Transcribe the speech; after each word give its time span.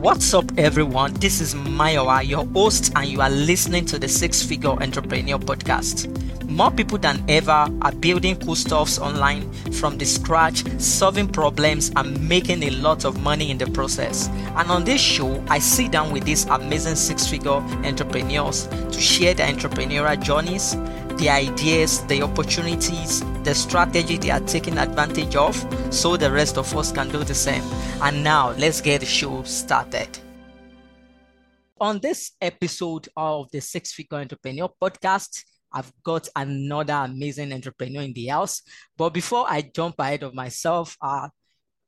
What's 0.00 0.32
up, 0.32 0.50
everyone? 0.56 1.12
This 1.12 1.42
is 1.42 1.54
Mayowa, 1.54 2.26
your 2.26 2.46
host, 2.54 2.90
and 2.96 3.06
you 3.06 3.20
are 3.20 3.28
listening 3.28 3.84
to 3.84 3.98
the 3.98 4.08
Six 4.08 4.42
Figure 4.42 4.70
Entrepreneur 4.70 5.38
Podcast. 5.38 6.08
More 6.48 6.70
people 6.70 6.96
than 6.96 7.22
ever 7.28 7.68
are 7.82 7.92
building 7.92 8.36
cool 8.36 8.54
stuffs 8.54 8.98
online 8.98 9.52
from 9.72 9.98
the 9.98 10.06
scratch, 10.06 10.64
solving 10.80 11.28
problems, 11.28 11.92
and 11.96 12.26
making 12.26 12.62
a 12.62 12.70
lot 12.70 13.04
of 13.04 13.20
money 13.20 13.50
in 13.50 13.58
the 13.58 13.66
process. 13.72 14.28
And 14.56 14.70
on 14.70 14.84
this 14.84 15.02
show, 15.02 15.44
I 15.48 15.58
sit 15.58 15.92
down 15.92 16.12
with 16.12 16.24
these 16.24 16.46
amazing 16.46 16.96
six 16.96 17.26
figure 17.26 17.50
entrepreneurs 17.50 18.68
to 18.68 18.98
share 18.98 19.34
their 19.34 19.52
entrepreneurial 19.52 20.18
journeys, 20.22 20.72
the 21.20 21.28
ideas, 21.28 22.00
the 22.06 22.22
opportunities, 22.22 23.20
the 23.44 23.54
strategy 23.54 24.16
they 24.16 24.30
are 24.30 24.40
taking 24.40 24.78
advantage 24.78 25.36
of, 25.36 25.54
so 25.92 26.16
the 26.16 26.30
rest 26.30 26.56
of 26.56 26.74
us 26.74 26.90
can 26.90 27.10
do 27.10 27.22
the 27.22 27.34
same. 27.34 27.62
And 28.00 28.24
now, 28.24 28.52
let's 28.52 28.80
get 28.80 29.00
the 29.00 29.06
show 29.06 29.42
started. 29.42 30.18
On 31.78 31.98
this 31.98 32.32
episode 32.40 33.08
of 33.18 33.50
the 33.50 33.60
Six 33.60 33.92
Figure 33.92 34.16
Entrepreneur 34.16 34.70
Podcast, 34.80 35.44
I've 35.70 35.92
got 36.02 36.26
another 36.34 36.94
amazing 36.94 37.52
entrepreneur 37.52 38.00
in 38.00 38.14
the 38.14 38.28
house. 38.28 38.62
But 38.96 39.10
before 39.10 39.44
I 39.46 39.60
jump 39.60 39.96
ahead 39.98 40.22
of 40.22 40.32
myself, 40.32 40.96
uh, 41.02 41.28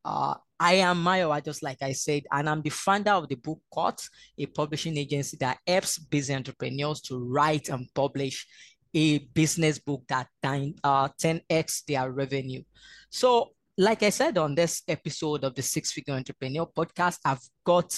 uh, 0.05 0.35
I 0.61 0.75
am 0.75 1.03
Mayowa, 1.03 1.43
just 1.43 1.63
like 1.63 1.81
I 1.81 1.93
said, 1.93 2.25
and 2.31 2.51
I'm 2.51 2.61
the 2.61 2.71
founder 2.71 3.13
of 3.13 3.29
the 3.29 3.37
Book 3.37 3.61
Court, 3.73 4.07
a 4.39 4.47
publishing 4.47 4.97
agency 4.99 5.39
that 5.41 5.59
helps 5.67 5.99
busy 5.99 6.35
entrepreneurs 6.35 7.01
to 7.03 7.19
write 7.19 7.71
and 7.71 7.89
publish 7.95 8.47
a 8.95 9.19
business 9.19 9.79
book 9.79 10.03
that 10.09 10.29
10, 10.43 10.75
uh, 10.85 11.09
10x 11.09 11.85
their 11.87 12.11
revenue. 12.11 12.63
So, 13.11 13.51
like 13.79 14.03
I 14.03 14.11
said 14.11 14.37
on 14.39 14.55
this 14.55 14.83
episode 14.87 15.45
of 15.45 15.55
the 15.55 15.63
Six 15.63 15.93
Figure 15.93 16.15
Entrepreneur 16.15 16.67
podcast, 16.67 17.19
I've 17.25 17.41
got 17.65 17.97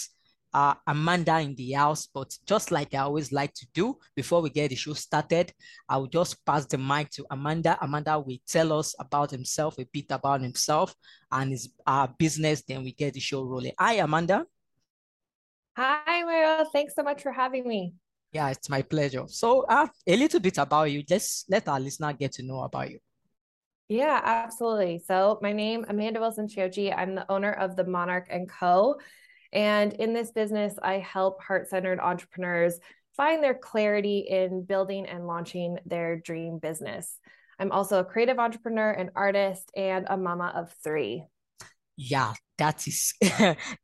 uh, 0.54 0.74
Amanda 0.86 1.40
in 1.40 1.54
the 1.56 1.72
house, 1.72 2.06
but 2.06 2.32
just 2.46 2.70
like 2.70 2.94
I 2.94 2.98
always 2.98 3.32
like 3.32 3.52
to 3.54 3.66
do 3.74 3.98
before 4.14 4.40
we 4.40 4.50
get 4.50 4.70
the 4.70 4.76
show 4.76 4.92
started, 4.92 5.52
I 5.88 5.96
will 5.96 6.06
just 6.06 6.44
pass 6.46 6.64
the 6.66 6.78
mic 6.78 7.10
to 7.10 7.26
Amanda. 7.30 7.76
Amanda 7.82 8.18
will 8.20 8.38
tell 8.46 8.72
us 8.72 8.94
about 9.00 9.32
himself, 9.32 9.78
a 9.78 9.84
bit 9.92 10.06
about 10.10 10.42
himself 10.42 10.94
and 11.32 11.50
his 11.50 11.72
uh, 11.86 12.06
business. 12.18 12.62
Then 12.62 12.84
we 12.84 12.92
get 12.92 13.14
the 13.14 13.20
show 13.20 13.42
rolling. 13.42 13.72
Hi, 13.78 13.94
Amanda. 13.94 14.46
Hi, 15.76 16.22
Mario. 16.22 16.64
Thanks 16.72 16.94
so 16.94 17.02
much 17.02 17.22
for 17.22 17.32
having 17.32 17.66
me. 17.66 17.94
Yeah, 18.34 18.50
it's 18.50 18.68
my 18.68 18.82
pleasure. 18.82 19.24
So, 19.28 19.62
uh, 19.62 19.86
a 20.08 20.16
little 20.16 20.40
bit 20.40 20.58
about 20.58 20.90
you. 20.90 21.04
Just 21.04 21.48
let 21.48 21.68
our 21.68 21.78
listener 21.78 22.12
get 22.12 22.32
to 22.32 22.42
know 22.42 22.60
about 22.60 22.90
you. 22.90 22.98
Yeah, 23.88 24.20
absolutely. 24.24 24.98
So, 25.06 25.38
my 25.40 25.52
name 25.52 25.86
Amanda 25.88 26.18
Wilson 26.18 26.48
Ciocci. 26.48 26.92
I'm 26.92 27.14
the 27.14 27.30
owner 27.30 27.52
of 27.52 27.76
the 27.76 27.84
Monarch 27.84 28.26
and 28.30 28.48
Co. 28.48 28.96
And 29.52 29.92
in 29.92 30.14
this 30.14 30.32
business, 30.32 30.74
I 30.82 30.98
help 30.98 31.40
heart-centered 31.40 32.00
entrepreneurs 32.00 32.80
find 33.16 33.40
their 33.40 33.54
clarity 33.54 34.26
in 34.28 34.64
building 34.64 35.06
and 35.06 35.28
launching 35.28 35.78
their 35.86 36.18
dream 36.18 36.58
business. 36.58 37.16
I'm 37.60 37.70
also 37.70 38.00
a 38.00 38.04
creative 38.04 38.40
entrepreneur, 38.40 38.90
an 38.90 39.10
artist, 39.14 39.70
and 39.76 40.06
a 40.10 40.16
mama 40.16 40.52
of 40.56 40.74
three. 40.82 41.22
Yeah, 41.96 42.32
that 42.58 42.86
is 42.86 43.14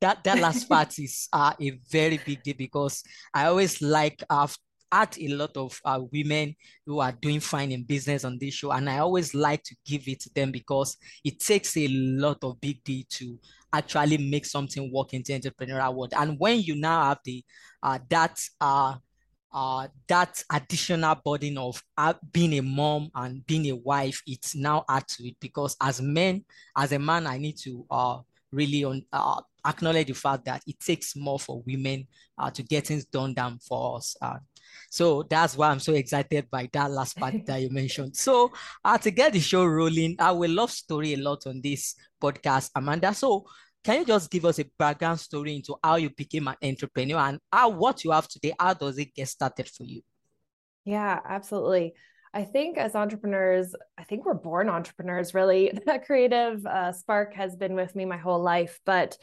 that 0.00 0.24
that 0.24 0.38
last 0.38 0.68
part 0.68 0.98
is 0.98 1.28
uh, 1.32 1.52
a 1.60 1.70
very 1.90 2.18
big 2.24 2.42
deal 2.42 2.54
because 2.56 3.02
I 3.34 3.46
always 3.46 3.80
like 3.82 4.22
I've 4.28 4.56
had 4.92 5.16
a 5.18 5.28
lot 5.28 5.56
of 5.56 5.80
uh, 5.84 6.00
women 6.12 6.54
who 6.84 6.98
are 7.00 7.12
doing 7.12 7.40
fine 7.40 7.72
in 7.72 7.84
business 7.84 8.24
on 8.24 8.38
this 8.38 8.54
show, 8.54 8.72
and 8.72 8.90
I 8.90 8.98
always 8.98 9.34
like 9.34 9.62
to 9.64 9.77
give 9.86 10.08
it 10.08 10.20
to 10.20 10.30
them 10.34 10.50
because 10.50 10.96
it 11.24 11.40
takes 11.40 11.77
a 11.77 11.86
lot 11.88 12.38
of 12.42 12.60
big 12.60 12.82
deal 12.82 13.04
to 13.10 13.38
actually 13.72 14.18
make 14.18 14.44
something 14.44 14.90
work 14.92 15.14
in 15.14 15.22
the 15.24 15.38
entrepreneurial 15.38 15.94
world. 15.94 16.14
And 16.16 16.38
when 16.38 16.60
you 16.60 16.74
now 16.74 17.05
have 17.05 17.18
the 17.24 17.44
uh, 17.82 17.98
that 18.08 18.40
uh, 18.60 18.96
uh, 19.52 19.88
that 20.08 20.42
additional 20.52 21.16
burden 21.24 21.58
of 21.58 21.83
uh, 21.96 22.14
being 22.33 22.58
a 22.58 22.62
mom 22.62 23.11
and 23.14 23.45
being 23.46 23.66
a 23.66 23.77
wife, 23.77 24.22
it's 24.27 24.55
now 24.55 24.84
add 24.89 25.06
to 25.08 25.27
it 25.27 25.36
because 25.40 25.77
as 25.80 26.00
men, 26.00 26.45
as 26.77 26.92
a 26.92 26.98
man, 26.98 27.27
I 27.27 27.39
need 27.39 27.56
to 27.58 27.84
uh, 27.90 28.18
really 28.52 28.84
on, 28.84 29.02
uh, 29.12 29.40
acknowledge 29.66 30.08
the 30.08 30.14
fact 30.14 30.44
that 30.44 30.62
it 30.66 30.80
takes 30.80 31.14
more 31.16 31.38
for 31.38 31.62
women 31.66 32.06
uh, 32.38 32.50
to 32.50 32.62
get 32.62 32.86
things 32.86 33.05
done 33.05 33.34
than 33.34 33.58
for 33.58 33.96
us. 33.96 34.16
Uh, 34.20 34.38
so 34.88 35.22
that's 35.22 35.56
why 35.56 35.70
I'm 35.70 35.80
so 35.80 35.92
excited 35.94 36.48
by 36.50 36.68
that 36.72 36.90
last 36.90 37.16
part 37.16 37.34
that 37.46 37.60
you 37.60 37.70
mentioned. 37.70 38.16
So 38.16 38.52
uh, 38.84 38.98
to 38.98 39.10
get 39.10 39.33
the 39.33 39.40
show 39.40 39.64
rolling, 39.64 40.16
I 40.18 40.33
will 40.33 40.50
love 40.50 40.70
story 40.70 41.14
a 41.14 41.16
lot 41.16 41.46
on 41.46 41.60
this 41.60 41.94
podcast, 42.22 42.70
Amanda. 42.74 43.14
So 43.14 43.46
can 43.83 44.00
you 44.00 44.05
just 44.05 44.30
give 44.30 44.44
us 44.44 44.58
a 44.58 44.64
background 44.78 45.20
story 45.20 45.56
into 45.56 45.77
how 45.83 45.96
you 45.96 46.10
became 46.10 46.48
an 46.48 46.56
entrepreneur 46.62 47.18
and 47.18 47.40
how 47.52 47.70
what 47.70 48.05
you 48.05 48.10
have 48.10 48.28
today, 48.28 48.52
how 48.58 48.74
does 48.74 48.98
it 48.98 49.14
get 49.14 49.28
started 49.28 49.68
for 49.68 49.84
you? 49.84 50.02
Yeah, 50.84 51.20
absolutely. 51.24 51.94
I 52.33 52.45
think 52.45 52.79
as 52.79 52.95
entrepreneurs, 52.95 53.74
I 53.98 54.05
think 54.05 54.24
we're 54.24 54.35
born 54.35 54.68
entrepreneurs, 54.68 55.35
really. 55.35 55.73
That 55.86 56.07
creative 56.07 56.64
uh, 56.64 56.92
spark 56.92 57.35
has 57.35 57.57
been 57.57 57.74
with 57.74 57.95
me 57.96 58.05
my 58.05 58.18
whole 58.18 58.41
life. 58.41 58.79
But 58.86 59.17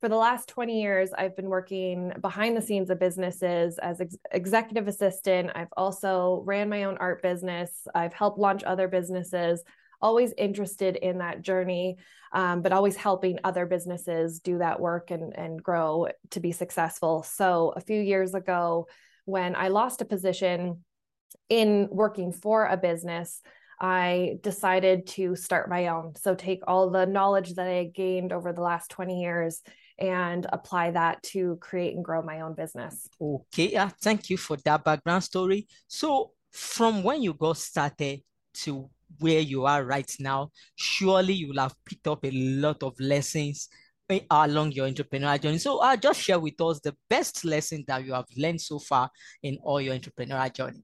for 0.00 0.08
the 0.08 0.16
last 0.16 0.48
20 0.48 0.80
years, 0.80 1.10
I've 1.16 1.36
been 1.36 1.48
working 1.48 2.12
behind 2.20 2.56
the 2.56 2.62
scenes 2.62 2.90
of 2.90 2.98
businesses 2.98 3.78
as 3.78 4.00
ex- 4.00 4.16
executive 4.32 4.88
assistant. 4.88 5.50
I've 5.54 5.72
also 5.76 6.42
ran 6.46 6.68
my 6.68 6.84
own 6.84 6.96
art 6.98 7.22
business. 7.22 7.86
I've 7.94 8.12
helped 8.12 8.38
launch 8.38 8.62
other 8.64 8.88
businesses, 8.88 9.62
always 10.00 10.32
interested 10.36 10.96
in 10.96 11.18
that 11.18 11.42
journey, 11.42 11.98
um, 12.32 12.62
but 12.62 12.72
always 12.72 12.96
helping 12.96 13.38
other 13.42 13.66
businesses 13.66 14.40
do 14.40 14.58
that 14.58 14.80
work 14.80 15.10
and, 15.10 15.36
and 15.36 15.62
grow 15.62 16.08
to 16.30 16.40
be 16.40 16.52
successful. 16.52 17.22
So 17.24 17.72
a 17.74 17.80
few 17.80 18.00
years 18.00 18.34
ago, 18.34 18.86
when 19.24 19.56
I 19.56 19.68
lost 19.68 20.00
a 20.00 20.04
position, 20.06 20.84
in 21.48 21.88
working 21.90 22.32
for 22.32 22.66
a 22.66 22.76
business, 22.76 23.40
I 23.80 24.38
decided 24.42 25.06
to 25.08 25.36
start 25.36 25.70
my 25.70 25.88
own. 25.88 26.14
So 26.16 26.34
take 26.34 26.62
all 26.66 26.90
the 26.90 27.06
knowledge 27.06 27.54
that 27.54 27.68
I 27.68 27.84
gained 27.84 28.32
over 28.32 28.52
the 28.52 28.60
last 28.60 28.90
20 28.90 29.20
years 29.20 29.62
and 29.98 30.46
apply 30.52 30.92
that 30.92 31.22
to 31.22 31.56
create 31.60 31.94
and 31.94 32.04
grow 32.04 32.22
my 32.22 32.40
own 32.40 32.54
business. 32.54 33.08
Okay, 33.20 33.72
yeah, 33.72 33.90
thank 34.00 34.30
you 34.30 34.36
for 34.36 34.56
that 34.64 34.84
background 34.84 35.24
story. 35.24 35.66
So 35.86 36.32
from 36.52 37.02
when 37.02 37.22
you 37.22 37.34
got 37.34 37.56
started 37.56 38.20
to 38.54 38.90
where 39.18 39.40
you 39.40 39.66
are 39.66 39.84
right 39.84 40.12
now, 40.18 40.50
surely 40.76 41.34
you 41.34 41.48
will 41.48 41.60
have 41.60 41.74
picked 41.84 42.06
up 42.06 42.24
a 42.24 42.30
lot 42.30 42.82
of 42.82 42.98
lessons 43.00 43.68
along 44.30 44.72
your 44.72 44.88
entrepreneurial 44.88 45.40
journey. 45.40 45.58
So 45.58 45.78
uh, 45.78 45.96
just 45.96 46.20
share 46.20 46.38
with 46.38 46.60
us 46.60 46.80
the 46.80 46.96
best 47.10 47.44
lesson 47.44 47.84
that 47.86 48.04
you 48.04 48.14
have 48.14 48.26
learned 48.36 48.60
so 48.60 48.78
far 48.78 49.10
in 49.42 49.58
all 49.62 49.80
your 49.80 49.94
entrepreneurial 49.94 50.52
journey. 50.52 50.82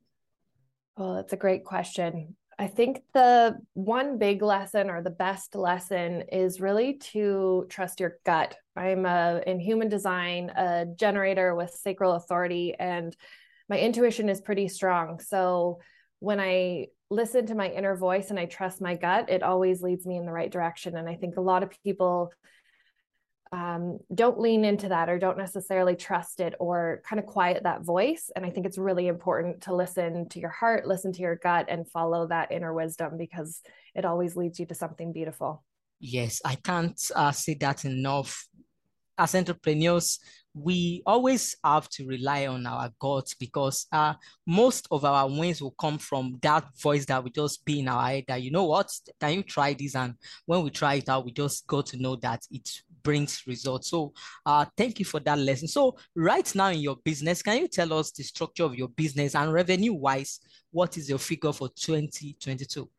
Well, 0.97 1.15
that's 1.15 1.33
a 1.33 1.37
great 1.37 1.65
question. 1.65 2.37
I 2.57 2.69
think 2.69 3.03
the 3.13 3.59
one 3.73 4.19
big 4.19 4.43
lesson 4.43 4.89
or 4.91 5.03
the 5.03 5.11
best 5.11 5.57
lesson 5.57 6.23
is 6.31 6.61
really 6.61 6.95
to 7.13 7.67
trust 7.69 7.99
your 7.99 8.19
gut. 8.25 8.57
I'm 8.77 9.05
a, 9.07 9.43
in 9.45 9.59
human 9.59 9.89
design 9.89 10.51
a 10.51 10.87
generator 10.97 11.55
with 11.57 11.71
sacral 11.71 12.13
authority, 12.13 12.75
and 12.79 13.17
my 13.69 13.79
intuition 13.79 14.29
is 14.29 14.41
pretty 14.41 14.69
strong. 14.69 15.19
So 15.19 15.81
when 16.21 16.39
I 16.39 16.89
listen 17.11 17.47
to 17.47 17.55
my 17.55 17.71
inner 17.71 17.97
voice 17.97 18.31
and 18.31 18.39
I 18.39 18.47
trust 18.47 18.81
my 18.81 18.95
gut, 18.95 19.31
it 19.31 19.43
always 19.43 19.83
leads 19.83 20.07
me 20.07 20.17
in 20.17 20.27
the 20.27 20.33
right 20.33 20.51
direction. 20.51 20.97
And 20.97 21.09
I 21.09 21.17
think 21.17 21.37
a 21.37 21.41
lot 21.43 21.63
of 21.63 21.71
people 21.83 22.33
um, 23.55 24.01
don't 24.13 24.41
lean 24.41 24.65
into 24.65 24.89
that 24.89 25.09
or 25.09 25.17
don't 25.17 25.39
necessarily 25.39 25.95
trust 25.95 26.41
it 26.41 26.57
or 26.59 27.03
kind 27.09 27.21
of 27.21 27.27
quiet 27.27 27.63
that 27.63 27.83
voice. 27.83 28.29
And 28.35 28.45
I 28.45 28.51
think 28.51 28.67
it's 28.67 28.79
really 28.79 29.07
important 29.07 29.63
to 29.63 29.75
listen 29.77 30.29
to 30.31 30.41
your 30.41 30.51
heart, 30.51 30.89
listen 30.89 31.13
to 31.13 31.21
your 31.21 31.37
gut, 31.37 31.67
and 31.69 31.89
follow 31.89 32.27
that 32.27 32.51
inner 32.51 32.75
wisdom 32.75 33.17
because 33.17 33.63
it 33.95 34.05
always 34.05 34.35
leads 34.35 34.59
you 34.59 34.67
to 34.67 34.75
something 34.75 35.13
beautiful. 35.13 35.63
Yes, 36.01 36.43
I 36.45 36.57
can't 36.57 37.01
uh, 37.15 37.31
say 37.31 37.55
that 37.55 37.85
enough. 37.85 38.49
As 39.17 39.37
entrepreneurs, 39.37 40.19
we 40.53 41.05
always 41.07 41.55
have 41.63 41.89
to 41.91 42.09
rely 42.09 42.49
on 42.49 42.67
our 42.67 42.91
gut 42.99 43.33
because 43.39 43.87
uh, 43.93 44.15
most 44.45 44.89
of 44.91 45.05
our 45.05 45.29
wins 45.29 45.63
will 45.63 45.77
come 45.79 45.99
from 45.99 46.41
that 46.43 46.65
voice 46.83 47.07
that 47.07 47.23
we 47.23 47.31
just 47.31 47.65
be 47.65 47.79
in 47.79 47.89
our 47.89 48.09
head 48.09 48.25
that 48.27 48.43
you 48.43 48.51
know 48.51 48.65
what 48.65 48.91
can 49.21 49.35
you 49.35 49.43
try 49.43 49.75
this 49.75 49.97
and 49.97 50.15
when 50.47 50.63
we 50.63 50.71
try 50.71 50.95
it 50.95 51.09
out 51.09 51.25
we 51.25 51.33
just 51.33 51.67
got 51.67 51.87
to 51.87 51.97
know 51.97 52.15
that 52.17 52.41
it 52.53 52.69
brings 53.05 53.43
results 53.47 53.91
so 53.91 54.13
uh, 54.47 54.65
thank 54.77 54.99
you 54.99 55.05
for 55.05 55.21
that 55.21 55.39
lesson 55.39 55.69
so 55.69 55.97
right 56.17 56.53
now 56.55 56.69
in 56.71 56.81
your 56.81 56.97
business 57.05 57.43
can 57.43 57.59
you 57.59 57.69
tell 57.69 57.93
us 57.93 58.11
the 58.11 58.25
structure 58.25 58.65
of 58.65 58.75
your 58.75 58.89
business 58.89 59.37
and 59.37 59.53
revenue 59.53 59.93
wise 59.93 60.41
what 60.73 60.97
is 60.97 61.09
your 61.09 61.19
figure 61.19 61.53
for 61.53 61.69
2022 61.69 62.91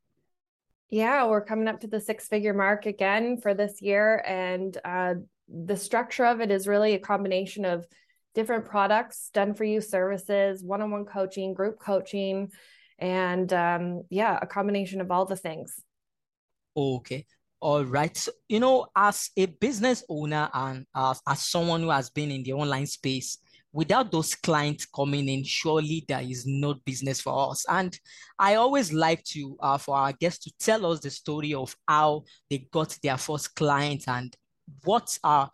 yeah, 0.89 1.25
we're 1.25 1.43
coming 1.43 1.67
up 1.67 1.79
to 1.81 1.87
the 1.87 1.99
six 1.99 2.27
figure 2.27 2.53
mark 2.53 2.85
again 2.85 3.37
for 3.37 3.53
this 3.53 3.81
year. 3.81 4.23
And 4.25 4.77
uh, 4.85 5.15
the 5.47 5.77
structure 5.77 6.25
of 6.25 6.41
it 6.41 6.51
is 6.51 6.67
really 6.67 6.93
a 6.93 6.99
combination 6.99 7.65
of 7.65 7.85
different 8.33 8.65
products, 8.65 9.29
done 9.33 9.55
for 9.55 9.63
you 9.63 9.81
services, 9.81 10.63
one 10.63 10.81
on 10.81 10.91
one 10.91 11.05
coaching, 11.05 11.53
group 11.53 11.79
coaching, 11.79 12.51
and 12.99 13.51
um, 13.51 14.03
yeah, 14.09 14.37
a 14.41 14.45
combination 14.45 15.01
of 15.01 15.09
all 15.09 15.25
the 15.25 15.35
things. 15.35 15.81
Okay. 16.77 17.25
All 17.65 17.83
right. 17.83 18.15
So, 18.15 18.31
you 18.47 18.59
know, 18.59 18.85
as 18.95 19.31
a 19.35 19.47
business 19.47 20.03
owner 20.07 20.51
and 20.53 20.85
as, 20.95 21.19
as 21.27 21.47
someone 21.47 21.81
who 21.81 21.89
has 21.89 22.11
been 22.11 22.29
in 22.29 22.43
the 22.43 22.53
online 22.53 22.85
space, 22.85 23.39
without 23.73 24.11
those 24.11 24.35
clients 24.35 24.85
coming 24.85 25.27
in, 25.27 25.43
surely 25.43 26.05
there 26.07 26.21
is 26.21 26.45
no 26.45 26.75
business 26.85 27.21
for 27.21 27.49
us. 27.49 27.65
And 27.67 27.99
I 28.37 28.53
always 28.53 28.93
like 28.93 29.23
to, 29.29 29.57
uh, 29.61 29.79
for 29.79 29.97
our 29.97 30.13
guests 30.13 30.43
to 30.43 30.51
tell 30.59 30.85
us 30.85 30.99
the 30.99 31.09
story 31.09 31.55
of 31.55 31.75
how 31.87 32.25
they 32.51 32.67
got 32.71 32.95
their 33.01 33.17
first 33.17 33.55
client 33.55 34.03
and 34.07 34.31
what 34.83 35.17
our 35.23 35.49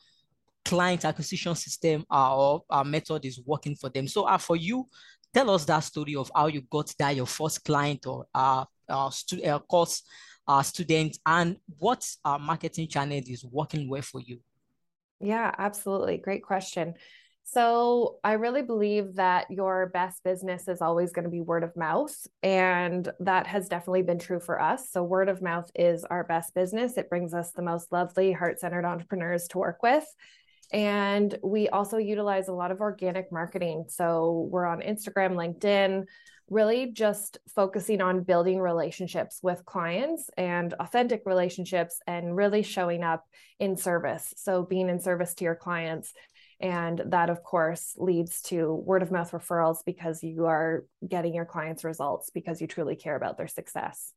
client 0.66 1.06
acquisition 1.06 1.56
system 1.56 2.04
uh, 2.12 2.36
or 2.36 2.64
our 2.70 2.84
method 2.84 3.24
is 3.24 3.40
working 3.46 3.78
for 3.78 3.88
them. 3.88 4.06
So 4.06 4.24
uh, 4.24 4.38
for 4.38 4.58
you, 4.58 4.90
tell 5.34 5.50
us 5.50 5.64
that 5.64 5.80
story 5.80 6.18
of 6.18 6.30
how 6.36 6.48
you 6.48 6.64
got 6.70 6.94
that 7.00 7.16
your 7.16 7.26
first 7.26 7.64
client 7.64 8.06
or 8.06 8.26
uh, 8.36 8.66
uh, 8.90 9.10
stu- 9.10 9.42
uh 9.44 9.60
course 9.60 10.04
uh, 10.48 10.62
students 10.64 11.20
and 11.26 11.58
what 11.78 12.08
uh, 12.26 12.38
marketing 12.38 12.88
channel 12.88 13.22
is 13.26 13.46
working 13.46 13.90
well 13.90 14.02
for 14.02 14.22
you. 14.22 14.40
Yeah, 15.20 15.54
absolutely. 15.58 16.18
Great 16.18 16.44
question. 16.44 16.96
So, 17.44 18.20
I 18.24 18.34
really 18.34 18.62
believe 18.62 19.16
that 19.16 19.50
your 19.50 19.88
best 19.88 20.24
business 20.24 20.68
is 20.68 20.82
always 20.82 21.12
going 21.12 21.24
to 21.24 21.30
be 21.30 21.42
word 21.42 21.64
of 21.64 21.76
mouth. 21.76 22.16
And 22.44 23.12
that 23.20 23.48
has 23.48 23.68
definitely 23.68 24.04
been 24.04 24.20
true 24.20 24.40
for 24.40 24.62
us. 24.62 24.92
So, 24.92 25.04
word 25.04 25.28
of 25.28 25.42
mouth 25.42 25.70
is 25.76 26.06
our 26.06 26.24
best 26.24 26.54
business. 26.54 26.98
It 26.98 27.10
brings 27.10 27.34
us 27.34 27.52
the 27.52 27.64
most 27.64 27.92
lovely, 27.92 28.32
heart 28.32 28.60
centered 28.60 28.86
entrepreneurs 28.86 29.48
to 29.50 29.58
work 29.58 29.82
with. 29.84 30.06
And 30.72 31.38
we 31.44 31.68
also 31.68 31.98
utilize 31.98 32.48
a 32.48 32.54
lot 32.54 32.72
of 32.72 32.80
organic 32.80 33.32
marketing. 33.32 33.86
So, 33.90 34.48
we're 34.50 34.66
on 34.66 34.82
Instagram, 34.82 35.34
LinkedIn, 35.34 36.06
really 36.52 36.92
just 36.92 37.38
focusing 37.56 38.02
on 38.02 38.24
building 38.24 38.60
relationships 38.60 39.40
with 39.42 39.66
clients 39.66 40.30
and 40.38 40.74
authentic 40.74 41.24
relationships 41.26 42.00
and 42.06 42.36
really 42.36 42.62
showing 42.62 43.04
up 43.04 43.24
in 43.58 43.78
service. 43.78 44.34
So, 44.38 44.64
being 44.64 44.90
in 44.90 45.00
service 45.00 45.34
to 45.36 45.46
your 45.46 45.56
clients. 45.56 46.14
And 46.60 47.02
that, 47.08 47.32
of 47.32 47.42
course, 47.42 47.96
leads 47.98 48.42
to 48.44 48.72
word 48.72 49.02
of 49.02 49.12
mouth 49.12 49.32
referrals 49.32 49.78
because 49.84 50.22
you 50.22 50.46
are 50.46 50.86
getting 51.08 51.34
your 51.34 51.46
clients 51.46 51.84
results 51.84 52.30
because 52.30 52.62
you 52.62 52.68
truly 52.68 52.96
care 52.96 53.16
about 53.16 53.38
their 53.38 53.48
success. 53.48 54.14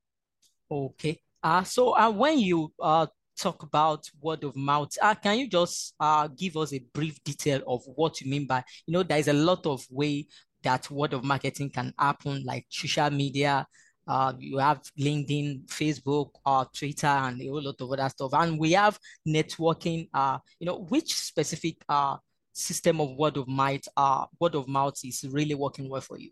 Okay. 0.70 1.18
Uh, 1.42 1.62
so, 1.62 1.96
uh, 1.96 2.10
when 2.10 2.38
you 2.38 2.72
uh, 2.82 3.06
talk 3.38 3.62
about 3.62 4.10
word 4.20 4.42
of 4.42 4.56
mouth, 4.56 4.90
uh, 5.00 5.14
can 5.14 5.38
you 5.38 5.48
just 5.48 5.94
uh, 6.00 6.28
give 6.28 6.56
us 6.56 6.72
a 6.72 6.84
brief 6.92 7.22
detail 7.22 7.62
of 7.66 7.82
what 7.94 8.20
you 8.20 8.28
mean 8.28 8.46
by, 8.46 8.64
you 8.86 8.92
know, 8.92 9.04
there 9.04 9.18
is 9.18 9.28
a 9.28 9.32
lot 9.32 9.64
of 9.66 9.86
way 9.88 10.26
that 10.64 10.90
word 10.90 11.12
of 11.12 11.24
marketing 11.24 11.70
can 11.70 11.92
happen, 11.98 12.42
like 12.44 12.66
social 12.68 13.10
media. 13.10 13.66
Uh, 14.06 14.34
you 14.38 14.58
have 14.58 14.82
LinkedIn, 14.98 15.66
Facebook, 15.66 16.30
uh, 16.44 16.64
Twitter, 16.76 17.06
and 17.06 17.40
a 17.40 17.46
whole 17.46 17.62
lot 17.62 17.80
of 17.80 17.90
other 17.90 18.08
stuff. 18.10 18.32
And 18.34 18.58
we 18.58 18.72
have 18.72 18.98
networking. 19.26 20.08
Uh, 20.12 20.38
you 20.58 20.66
know, 20.66 20.80
which 20.88 21.14
specific 21.14 21.76
uh 21.88 22.16
system 22.54 23.00
of 23.00 23.16
word 23.16 23.36
of 23.36 23.48
mouth, 23.48 23.86
uh, 23.96 24.24
word 24.40 24.54
of 24.54 24.68
mouth 24.68 24.98
is 25.04 25.24
really 25.30 25.54
working 25.54 25.88
well 25.88 26.00
for 26.00 26.18
you? 26.18 26.30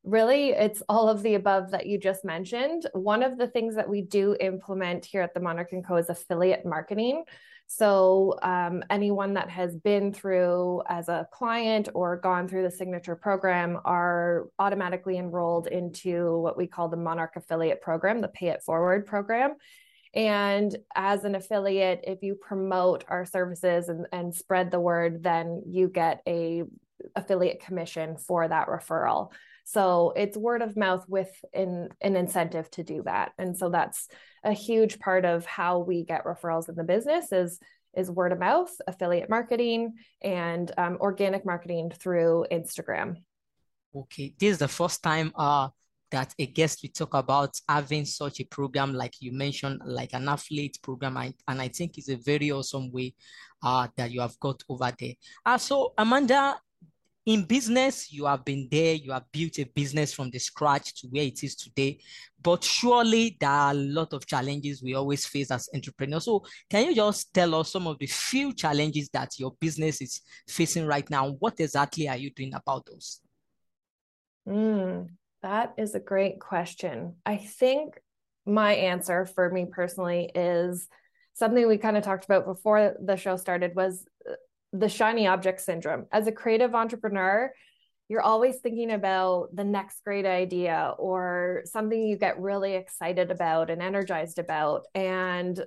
really, 0.03 0.49
it's 0.49 0.83
all 0.87 1.09
of 1.09 1.23
the 1.23 1.35
above 1.35 1.71
that 1.71 1.87
you 1.87 1.97
just 1.97 2.23
mentioned. 2.23 2.87
One 2.93 3.23
of 3.23 3.37
the 3.37 3.47
things 3.47 3.75
that 3.75 3.89
we 3.89 4.01
do 4.01 4.35
implement 4.39 5.05
here 5.05 5.21
at 5.21 5.33
the 5.33 5.39
Monarch 5.39 5.71
and 5.71 5.85
Co 5.85 5.95
is 5.95 6.09
affiliate 6.09 6.65
marketing. 6.65 7.23
So, 7.69 8.39
um, 8.41 8.81
anyone 8.89 9.33
that 9.33 9.49
has 9.49 9.75
been 9.75 10.13
through 10.13 10.83
as 10.87 11.09
a 11.09 11.27
client 11.33 11.89
or 11.93 12.15
gone 12.15 12.47
through 12.47 12.63
the 12.63 12.71
signature 12.71 13.15
program 13.15 13.77
are 13.83 14.47
automatically 14.57 15.17
enrolled 15.17 15.67
into 15.67 16.39
what 16.39 16.57
we 16.57 16.65
call 16.65 16.87
the 16.87 16.95
Monarch 16.95 17.35
Affiliate 17.35 17.81
Program, 17.81 18.21
the 18.21 18.29
Pay 18.29 18.47
It 18.47 18.63
Forward 18.63 19.05
program. 19.05 19.55
And 20.13 20.75
as 20.95 21.25
an 21.25 21.35
affiliate, 21.35 22.05
if 22.07 22.23
you 22.23 22.35
promote 22.35 23.03
our 23.09 23.25
services 23.25 23.89
and, 23.89 24.07
and 24.13 24.33
spread 24.33 24.71
the 24.71 24.79
word, 24.79 25.21
then 25.21 25.63
you 25.67 25.89
get 25.89 26.21
a 26.25 26.63
affiliate 27.15 27.61
commission 27.61 28.17
for 28.17 28.47
that 28.47 28.67
referral. 28.67 29.31
So 29.69 30.13
it's 30.15 30.37
word 30.37 30.61
of 30.61 30.77
mouth 30.77 31.03
with 31.09 31.29
an, 31.53 31.89
an 31.99 32.15
incentive 32.15 32.71
to 32.71 32.83
do 32.83 33.03
that. 33.03 33.33
And 33.37 33.57
so 33.57 33.69
that's 33.69 34.07
a 34.45 34.53
huge 34.53 34.97
part 34.97 35.25
of 35.25 35.45
how 35.45 35.79
we 35.79 36.05
get 36.05 36.23
referrals 36.23 36.69
in 36.69 36.75
the 36.75 36.85
business 36.85 37.33
is 37.33 37.59
is 37.93 38.09
word 38.09 38.31
of 38.31 38.39
mouth, 38.39 38.71
affiliate 38.87 39.29
marketing, 39.29 39.95
and 40.21 40.71
um, 40.77 40.97
organic 41.01 41.45
marketing 41.45 41.91
through 41.91 42.45
Instagram. 42.49 43.15
Okay, 43.93 44.33
this 44.39 44.51
is 44.51 44.57
the 44.59 44.69
first 44.69 45.03
time 45.03 45.33
uh, 45.35 45.67
that 46.11 46.33
a 46.39 46.45
guest 46.45 46.79
we 46.81 46.87
talk 46.87 47.13
about 47.15 47.59
having 47.67 48.05
such 48.05 48.39
a 48.39 48.45
program, 48.45 48.93
like 48.93 49.15
you 49.19 49.33
mentioned, 49.33 49.81
like 49.83 50.13
an 50.13 50.29
affiliate 50.29 50.77
program, 50.81 51.17
and 51.17 51.61
I 51.61 51.67
think 51.67 51.97
it's 51.97 52.09
a 52.09 52.15
very 52.15 52.51
awesome 52.51 52.89
way 52.89 53.15
uh, 53.61 53.87
that 53.97 54.11
you 54.11 54.21
have 54.21 54.39
got 54.39 54.63
over 54.69 54.93
there. 54.97 55.15
Uh, 55.45 55.57
so, 55.57 55.93
Amanda, 55.97 56.57
in 57.27 57.43
business, 57.43 58.11
you 58.11 58.25
have 58.25 58.45
been 58.45 58.69
there, 58.71 58.95
you 58.95 59.11
have 59.11 59.29
built 59.33 59.59
a 59.59 59.65
business 59.65 60.13
from 60.13 60.29
the 60.29 60.39
scratch 60.39 60.95
to 61.01 61.07
where 61.07 61.25
it 61.25 61.43
is 61.43 61.57
today. 61.57 61.99
But 62.41 62.63
surely 62.63 63.35
there 63.37 63.49
are 63.49 63.71
a 63.71 63.73
lot 63.73 64.13
of 64.13 64.25
challenges 64.25 64.81
we 64.81 64.93
always 64.93 65.25
face 65.25 65.51
as 65.51 65.67
entrepreneurs. 65.75 66.23
So, 66.23 66.45
can 66.69 66.85
you 66.85 66.95
just 66.95 67.33
tell 67.33 67.53
us 67.55 67.73
some 67.73 67.85
of 67.85 67.99
the 67.99 68.07
few 68.07 68.53
challenges 68.53 69.09
that 69.09 69.37
your 69.37 69.51
business 69.59 69.99
is 69.99 70.21
facing 70.47 70.85
right 70.85 71.07
now? 71.09 71.31
What 71.39 71.59
exactly 71.59 72.07
are 72.07 72.15
you 72.15 72.31
doing 72.31 72.53
about 72.53 72.85
those? 72.85 73.19
Mm, 74.47 75.09
that 75.41 75.73
is 75.77 75.95
a 75.95 75.99
great 75.99 76.39
question. 76.39 77.15
I 77.25 77.35
think 77.35 77.99
my 78.45 78.73
answer 78.73 79.25
for 79.25 79.49
me 79.49 79.65
personally 79.69 80.31
is 80.33 80.87
something 81.33 81.67
we 81.67 81.77
kind 81.77 81.97
of 81.97 82.03
talked 82.03 82.23
about 82.23 82.45
before 82.45 82.95
the 83.03 83.17
show 83.17 83.35
started 83.35 83.75
was 83.75 84.05
the 84.79 84.89
shiny 84.89 85.27
object 85.27 85.61
syndrome. 85.61 86.05
As 86.11 86.27
a 86.27 86.31
creative 86.31 86.75
entrepreneur, 86.75 87.51
you're 88.09 88.21
always 88.21 88.57
thinking 88.57 88.91
about 88.91 89.49
the 89.53 89.63
next 89.63 90.03
great 90.03 90.25
idea 90.25 90.93
or 90.97 91.63
something 91.65 92.05
you 92.05 92.17
get 92.17 92.39
really 92.39 92.75
excited 92.75 93.31
about 93.31 93.69
and 93.69 93.81
energized 93.81 94.39
about. 94.39 94.85
And 94.95 95.61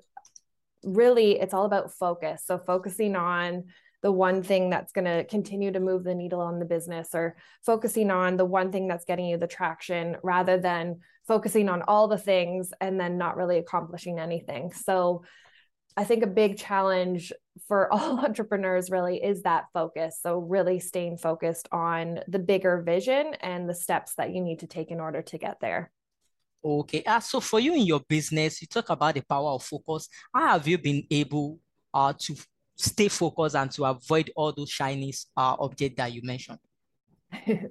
really, 0.83 1.39
it's 1.39 1.53
all 1.53 1.67
about 1.67 1.93
focus. 1.93 2.43
So, 2.47 2.59
focusing 2.59 3.15
on 3.15 3.65
the 4.03 4.13
one 4.13 4.43
thing 4.43 4.71
that's 4.71 4.93
going 4.93 5.05
to 5.05 5.25
continue 5.25 5.71
to 5.73 5.81
move 5.81 6.05
the 6.05 6.15
needle 6.15 6.41
on 6.41 6.59
the 6.59 6.65
business 6.65 7.11
or 7.13 7.37
focusing 7.67 8.11
on 8.11 8.39
the 8.39 8.47
one 8.47 8.73
thing 8.73 8.89
that's 8.89 9.05
getting 9.05 9.27
you 9.27 9.37
the 9.37 9.47
traction 9.47 10.17
rather 10.23 10.57
than 10.57 11.01
focusing 11.29 11.69
on 11.69 11.83
all 11.83 12.09
the 12.09 12.17
things 12.17 12.73
and 12.81 12.99
then 12.99 13.19
not 13.19 13.37
really 13.37 13.59
accomplishing 13.59 14.19
anything. 14.19 14.73
So, 14.73 15.25
I 15.97 16.05
think 16.05 16.23
a 16.23 16.29
big 16.29 16.57
challenge 16.57 17.33
for 17.67 17.93
all 17.93 18.21
entrepreneurs 18.21 18.91
really 18.91 19.23
is 19.23 19.43
that 19.43 19.67
focus. 19.73 20.19
So, 20.23 20.39
really 20.39 20.81
staying 20.81 21.19
focused 21.19 21.69
on 21.73 22.21
the 22.29 22.39
bigger 22.39 22.83
vision 22.83 23.35
and 23.41 23.69
the 23.69 23.75
steps 23.75 24.15
that 24.15 24.33
you 24.33 24.41
need 24.41 24.61
to 24.61 24.67
take 24.67 24.91
in 24.91 25.01
order 25.01 25.23
to 25.23 25.39
get 25.39 25.61
there. 25.61 25.91
Okay. 26.65 27.03
Uh, 27.05 27.21
so, 27.21 27.41
for 27.41 27.61
you 27.61 27.75
in 27.75 27.83
your 27.83 28.01
business, 28.01 28.61
you 28.61 28.69
talk 28.69 28.91
about 28.91 29.15
the 29.15 29.23
power 29.23 29.51
of 29.51 29.63
focus. 29.63 30.09
How 30.35 30.59
have 30.59 30.69
you 30.69 30.79
been 30.79 31.05
able 31.11 31.59
uh, 31.93 32.13
to 32.19 32.37
stay 32.77 33.09
focused 33.09 33.57
and 33.57 33.71
to 33.73 33.85
avoid 33.85 34.31
all 34.37 34.53
those 34.53 34.71
shiny 34.71 35.13
uh, 35.37 35.57
objects 35.59 35.97
that 35.97 36.13
you 36.13 36.23
mentioned? 36.23 36.59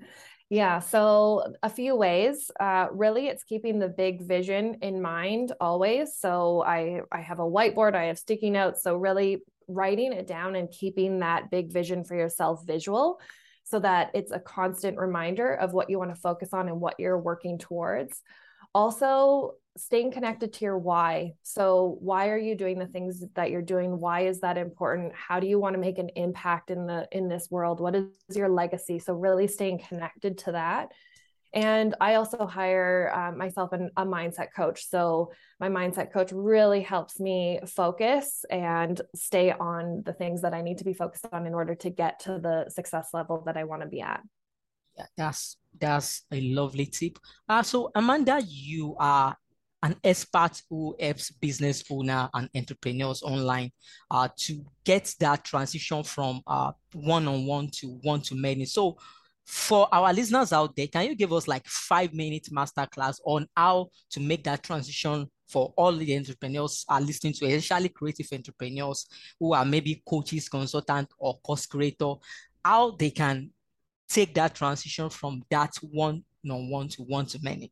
Yeah, 0.50 0.80
so 0.80 1.54
a 1.62 1.70
few 1.70 1.96
ways. 1.96 2.50
Uh, 2.60 2.88
really, 2.92 3.28
it's 3.28 3.44
keeping 3.44 3.78
the 3.78 3.88
big 3.88 4.24
vision 4.24 4.78
in 4.82 5.00
mind 5.00 5.52
always. 5.62 6.16
So 6.18 6.64
I 6.64 7.02
I 7.12 7.22
have 7.22 7.40
a 7.40 7.44
whiteboard, 7.44 7.94
I 7.96 8.06
have 8.06 8.18
sticky 8.18 8.50
notes. 8.50 8.82
So 8.82 8.96
really 8.96 9.44
writing 9.68 10.12
it 10.12 10.26
down 10.26 10.56
and 10.56 10.72
keeping 10.72 11.20
that 11.20 11.52
big 11.52 11.72
vision 11.72 12.04
for 12.04 12.16
yourself 12.16 12.66
visual, 12.66 13.20
so 13.64 13.78
that 13.80 14.10
it's 14.16 14.32
a 14.32 14.40
constant 14.40 14.98
reminder 14.98 15.54
of 15.54 15.74
what 15.74 15.88
you 15.92 16.00
want 16.00 16.10
to 16.16 16.20
focus 16.20 16.50
on 16.52 16.68
and 16.68 16.82
what 16.82 17.00
you're 17.00 17.20
working 17.20 17.60
towards. 17.60 18.24
Also, 18.74 19.54
staying 19.78 20.12
connected 20.12 20.54
to 20.54 20.66
your 20.66 20.78
why. 20.78 21.34
So, 21.44 21.98
why 22.02 22.30
are 22.30 22.38
you 22.38 22.56
doing 22.56 22.80
the 22.80 22.88
things 22.88 23.24
that 23.36 23.52
you're 23.52 23.62
doing? 23.62 24.00
Why 24.00 24.22
is 24.22 24.42
that 24.42 24.58
important? 24.58 25.14
How 25.16 25.40
do 25.40 25.48
you 25.48 25.60
want 25.60 25.76
to 25.76 25.80
make 25.80 25.98
an 25.98 26.10
impact 26.16 26.72
in 26.72 26.86
the 26.86 27.08
in 27.12 27.28
this 27.28 27.50
world? 27.50 27.80
What 27.80 27.96
is 27.96 28.06
your 28.36 28.50
legacy? 28.50 29.00
So, 29.00 29.14
really 29.14 29.48
staying 29.48 29.80
connected 29.88 30.38
to 30.40 30.54
that. 30.54 30.90
And 31.52 31.96
I 32.00 32.16
also 32.16 32.46
hire 32.46 33.12
uh, 33.14 33.36
myself 33.36 33.74
an, 33.74 33.90
a 33.98 34.06
mindset 34.06 34.48
coach. 34.56 34.88
So, 34.88 35.32
my 35.60 35.70
mindset 35.70 36.12
coach 36.12 36.32
really 36.32 36.82
helps 36.82 37.20
me 37.20 37.60
focus 37.66 38.46
and 38.50 39.00
stay 39.16 39.52
on 39.52 40.04
the 40.06 40.14
things 40.14 40.42
that 40.42 40.54
I 40.54 40.62
need 40.62 40.80
to 40.80 40.86
be 40.86 40.94
focused 40.94 41.26
on 41.32 41.48
in 41.48 41.54
order 41.54 41.76
to 41.76 41.90
get 41.90 42.20
to 42.22 42.40
the 42.40 42.70
success 42.70 43.10
level 43.14 43.44
that 43.46 43.58
I 43.58 43.64
want 43.64 43.82
to 43.82 43.88
be 43.88 44.02
at. 44.02 44.22
Yeah, 44.98 45.06
that's 45.16 45.58
that's 45.80 46.24
a 46.32 46.42
lovely 46.42 46.86
tip. 46.86 47.20
Uh, 47.48 47.64
so 47.64 47.92
Amanda, 47.96 48.42
you 48.46 48.96
are 49.00 49.36
an 49.82 49.96
expert 50.04 50.62
who 50.70 50.96
helps 51.00 51.32
business 51.32 51.84
owner 51.90 52.30
and 52.34 52.50
entrepreneurs 52.56 53.24
online 53.24 53.72
uh, 54.12 54.28
to 54.36 54.66
get 54.84 55.14
that 55.20 55.44
transition 55.44 56.04
from 56.04 56.42
uh, 56.48 56.72
one-on-one 56.94 57.70
to 57.72 57.88
one-to-many. 58.04 58.66
So 58.66 58.98
for 59.46 59.88
our 59.92 60.14
listeners 60.14 60.54
out 60.54 60.76
there, 60.76 60.88
can 60.88 61.08
you 61.08 61.16
give 61.16 61.34
us 61.34 61.48
like 61.48 61.66
five 61.66 62.14
minute 62.14 62.50
masterclass 62.52 63.20
on 63.26 63.48
how 63.56 63.88
to 64.12 64.20
make 64.20 64.44
that 64.44 64.64
transition 64.64 65.28
for 65.48 65.74
all 65.76 65.92
the 65.96 66.16
entrepreneurs 66.16 66.86
are 66.88 67.02
listening 67.02 67.34
to, 67.34 67.46
especially 67.46 67.90
creative 67.90 68.28
entrepreneurs 68.32 69.08
who 69.40 69.54
are 69.54 69.66
maybe 69.66 70.04
coaches, 70.08 70.48
consultant, 70.48 71.10
or 71.18 71.40
course 71.40 71.66
creator, 71.66 72.14
how 72.64 72.92
they 72.92 73.10
can 73.10 73.50
take 74.08 74.34
that 74.36 74.54
transition 74.54 75.10
from 75.10 75.42
that 75.50 75.74
one 75.82 76.24
on 76.50 76.70
one 76.70 76.88
to 76.90 77.02
one 77.04 77.26
to 77.26 77.40
many. 77.42 77.72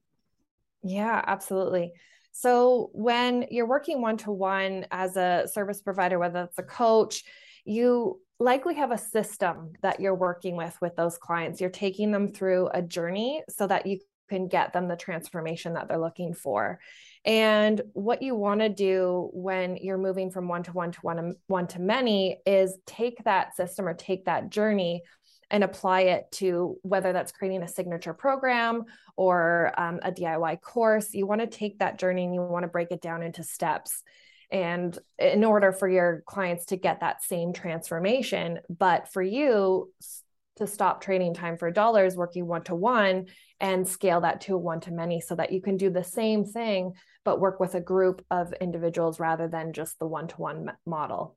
Yeah, 0.88 1.22
absolutely. 1.26 1.94
So 2.32 2.92
when 2.94 3.46
you're 3.50 3.68
working 3.68 4.02
one 4.02 4.18
to 4.18 4.32
one 4.32 4.86
as 4.92 5.18
a 5.18 5.48
service 5.52 5.82
provider, 5.82 6.20
whether 6.20 6.44
it's 6.44 6.60
a 6.60 6.64
coach, 6.64 7.24
you 7.66 8.22
likely 8.40 8.76
have 8.76 8.92
a 8.92 8.98
system 8.98 9.74
that 9.82 10.00
you're 10.00 10.16
working 10.16 10.56
with 10.56 10.78
with 10.82 10.96
those 10.96 11.18
clients. 11.18 11.60
You're 11.60 11.70
taking 11.72 12.12
them 12.12 12.28
through 12.28 12.70
a 12.74 12.82
journey 12.82 13.44
so 13.50 13.66
that 13.68 13.88
you 13.88 14.00
can 14.30 14.48
get 14.48 14.74
them 14.74 14.88
the 14.88 14.96
transformation 14.96 15.74
that 15.74 15.88
they're 15.88 15.98
looking 15.98 16.34
for. 16.34 16.80
And 17.26 17.82
what 17.94 18.22
you 18.22 18.36
want 18.36 18.62
to 18.62 18.70
do 18.70 19.30
when 19.34 19.78
you're 19.78 19.98
moving 19.98 20.32
from 20.32 20.48
one 20.48 20.64
to 20.64 20.72
one 20.72 20.92
to 20.92 21.00
one, 21.02 21.36
one 21.48 21.68
to 21.68 21.80
many 21.80 22.40
is 22.46 22.78
take 22.86 23.24
that 23.24 23.56
system 23.56 23.88
or 23.88 23.94
take 23.94 24.26
that 24.26 24.50
journey 24.50 25.02
and 25.50 25.64
apply 25.64 26.02
it 26.02 26.30
to 26.32 26.78
whether 26.82 27.14
that's 27.14 27.32
creating 27.32 27.64
a 27.64 27.68
signature 27.68 28.14
program 28.14 28.84
or 29.16 29.74
um, 29.78 30.00
a 30.04 30.12
DIY 30.12 30.62
course. 30.62 31.14
You 31.14 31.26
want 31.26 31.42
to 31.42 31.48
take 31.48 31.80
that 31.80 31.98
journey 31.98 32.26
and 32.26 32.34
you 32.34 32.42
want 32.42 32.64
to 32.64 32.70
break 32.70 32.92
it 32.92 33.02
down 33.02 33.24
into 33.24 33.44
steps. 33.44 34.04
And 34.52 34.98
in 35.20 35.44
order 35.44 35.72
for 35.72 35.90
your 35.90 36.24
clients 36.26 36.66
to 36.66 36.78
get 36.78 37.02
that 37.02 37.24
same 37.24 37.54
transformation, 37.54 38.60
but 38.70 39.12
for 39.12 39.22
you 39.22 39.92
to 40.58 40.68
stop 40.68 41.02
trading 41.02 41.34
time 41.34 41.58
for 41.58 41.72
dollars, 41.72 42.16
working 42.16 42.48
one 42.48 42.64
to 42.64 42.76
one, 42.76 43.28
and 43.60 43.88
scale 43.88 44.22
that 44.22 44.42
to 44.42 44.58
one 44.58 44.80
to 44.82 44.92
many 44.92 45.22
so 45.22 45.36
that 45.36 45.52
you 45.52 45.62
can 45.62 45.78
do 45.78 45.90
the 45.90 46.04
same 46.04 46.46
thing, 46.46 46.94
but 47.24 47.40
work 47.40 47.60
with 47.60 47.76
a 47.76 47.82
group 47.82 48.24
of 48.30 48.54
individuals 48.54 49.20
rather 49.20 49.48
than 49.48 49.74
just 49.74 49.98
the 50.00 50.08
one 50.08 50.28
to 50.28 50.36
one 50.36 50.72
model. 50.86 51.37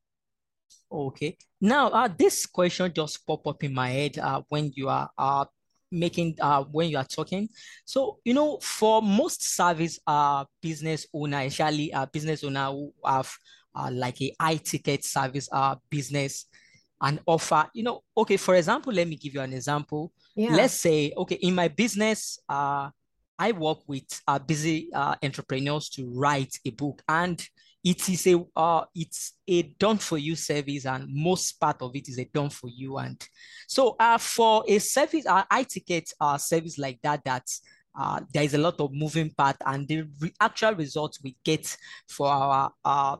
Okay. 0.90 1.36
Now, 1.60 1.88
uh, 1.88 2.08
this 2.16 2.46
question 2.46 2.92
just 2.92 3.26
pop 3.26 3.46
up 3.46 3.62
in 3.64 3.74
my 3.74 3.88
head 3.88 4.18
uh, 4.18 4.42
when 4.48 4.72
you 4.74 4.88
are 4.88 5.10
uh, 5.16 5.44
making 5.90 6.36
uh, 6.40 6.64
when 6.64 6.88
you 6.88 6.96
are 6.96 7.04
talking. 7.04 7.48
So, 7.84 8.18
you 8.24 8.34
know, 8.34 8.58
for 8.60 9.02
most 9.02 9.42
service 9.42 9.98
uh, 10.06 10.44
business 10.60 11.06
owner, 11.12 11.40
especially 11.40 11.92
uh, 11.92 12.06
business 12.06 12.44
owner 12.44 12.66
who 12.66 12.92
have 13.04 13.30
uh, 13.74 13.90
like 13.92 14.20
a 14.22 14.34
high 14.40 14.56
ticket 14.56 15.04
service 15.04 15.48
uh, 15.52 15.76
business 15.90 16.46
and 17.00 17.20
offer, 17.26 17.66
you 17.72 17.82
know, 17.82 18.02
okay, 18.16 18.36
for 18.36 18.54
example, 18.54 18.92
let 18.92 19.08
me 19.08 19.16
give 19.16 19.34
you 19.34 19.40
an 19.40 19.52
example. 19.52 20.12
Yeah. 20.36 20.54
Let's 20.54 20.74
say, 20.74 21.12
okay, 21.16 21.36
in 21.36 21.54
my 21.54 21.68
business, 21.68 22.38
uh, 22.48 22.90
I 23.38 23.52
work 23.52 23.78
with 23.86 24.04
uh, 24.28 24.38
busy 24.38 24.90
uh, 24.92 25.14
entrepreneurs 25.22 25.88
to 25.90 26.06
write 26.14 26.58
a 26.66 26.70
book 26.70 27.02
and 27.08 27.42
it 27.82 28.08
is 28.08 28.26
a 28.26 28.44
uh, 28.56 28.84
it's 28.94 29.34
a 29.48 29.62
done 29.62 29.98
for 29.98 30.18
you 30.18 30.36
service 30.36 30.86
and 30.86 31.06
most 31.08 31.52
part 31.52 31.80
of 31.80 31.94
it 31.96 32.08
is 32.08 32.18
a 32.18 32.24
done 32.24 32.50
for 32.50 32.68
you. 32.68 32.98
And 32.98 33.20
so 33.66 33.96
uh, 33.98 34.18
for 34.18 34.64
a 34.68 34.78
service 34.78 35.26
uh, 35.26 35.44
i 35.50 35.62
ticket 35.62 36.12
uh, 36.20 36.36
service 36.36 36.78
like 36.78 36.98
that 37.02 37.24
that 37.24 37.46
uh, 37.98 38.20
there 38.32 38.44
is 38.44 38.54
a 38.54 38.58
lot 38.58 38.78
of 38.80 38.92
moving 38.92 39.30
part 39.30 39.56
and 39.66 39.88
the 39.88 40.02
re- 40.20 40.32
actual 40.40 40.74
results 40.74 41.20
we 41.22 41.36
get 41.44 41.76
for 42.08 42.28
our 42.28 42.72
uh, 42.84 43.16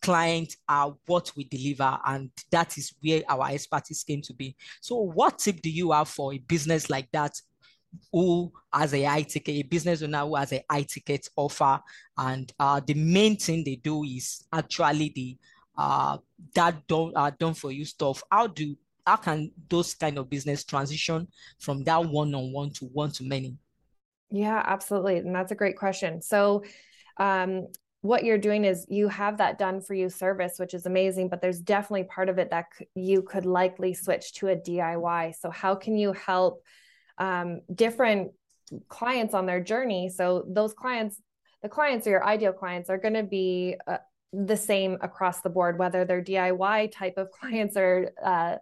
client 0.00 0.54
are 0.68 0.94
what 1.06 1.32
we 1.36 1.44
deliver 1.44 1.98
and 2.06 2.30
that 2.50 2.76
is 2.78 2.94
where 3.02 3.22
our 3.28 3.48
expertise 3.50 4.04
came 4.04 4.20
to 4.22 4.34
be. 4.34 4.54
So 4.80 4.96
what 4.96 5.38
tip 5.38 5.60
do 5.62 5.70
you 5.70 5.92
have 5.92 6.08
for 6.08 6.34
a 6.34 6.38
business 6.38 6.90
like 6.90 7.08
that 7.12 7.32
who 8.12 8.52
has 8.72 8.94
a 8.94 9.02
high 9.04 9.22
ticket, 9.22 9.54
a 9.54 9.62
business 9.62 10.02
owner 10.02 10.20
who 10.20 10.36
has 10.36 10.52
a 10.52 10.64
high 10.70 10.82
ticket 10.82 11.28
offer, 11.36 11.80
and 12.16 12.52
uh, 12.58 12.80
the 12.86 12.94
main 12.94 13.36
thing 13.36 13.64
they 13.64 13.76
do 13.76 14.04
is 14.04 14.44
actually 14.52 15.12
the 15.14 15.36
uh, 15.76 16.18
that 16.54 16.86
done 16.86 17.12
uh, 17.16 17.30
done 17.38 17.54
for 17.54 17.72
you 17.72 17.84
stuff. 17.84 18.22
How 18.30 18.46
do 18.46 18.76
how 19.06 19.16
can 19.16 19.50
those 19.68 19.94
kind 19.94 20.18
of 20.18 20.30
business 20.30 20.64
transition 20.64 21.28
from 21.58 21.84
that 21.84 22.04
one 22.04 22.34
on 22.34 22.52
one 22.52 22.70
to 22.74 22.86
one 22.86 23.10
to 23.12 23.24
many? 23.24 23.56
Yeah, 24.30 24.62
absolutely, 24.64 25.18
and 25.18 25.34
that's 25.34 25.52
a 25.52 25.56
great 25.56 25.76
question. 25.76 26.22
So, 26.22 26.64
um, 27.18 27.68
what 28.00 28.24
you're 28.24 28.38
doing 28.38 28.64
is 28.64 28.86
you 28.88 29.08
have 29.08 29.38
that 29.38 29.58
done 29.58 29.80
for 29.80 29.94
you 29.94 30.10
service, 30.10 30.58
which 30.58 30.74
is 30.74 30.86
amazing, 30.86 31.28
but 31.28 31.40
there's 31.40 31.60
definitely 31.60 32.04
part 32.04 32.28
of 32.28 32.38
it 32.38 32.50
that 32.50 32.66
you 32.94 33.22
could 33.22 33.46
likely 33.46 33.94
switch 33.94 34.34
to 34.34 34.48
a 34.48 34.56
DIY. 34.56 35.34
So, 35.36 35.50
how 35.50 35.74
can 35.74 35.96
you 35.96 36.12
help? 36.12 36.62
Um, 37.18 37.60
different 37.72 38.32
clients 38.88 39.34
on 39.34 39.46
their 39.46 39.60
journey. 39.60 40.08
So 40.08 40.44
those 40.48 40.72
clients, 40.72 41.20
the 41.62 41.68
clients 41.68 42.06
or 42.06 42.10
your 42.10 42.24
ideal 42.24 42.52
clients 42.52 42.90
are 42.90 42.98
going 42.98 43.14
to 43.14 43.22
be 43.22 43.76
uh, 43.86 43.98
the 44.32 44.56
same 44.56 44.98
across 45.00 45.40
the 45.40 45.50
board, 45.50 45.78
whether 45.78 46.04
they're 46.04 46.22
DIY 46.22 46.92
type 46.92 47.14
of 47.16 47.30
clients 47.40 47.76
or 47.76 48.10
uh, 48.22 48.56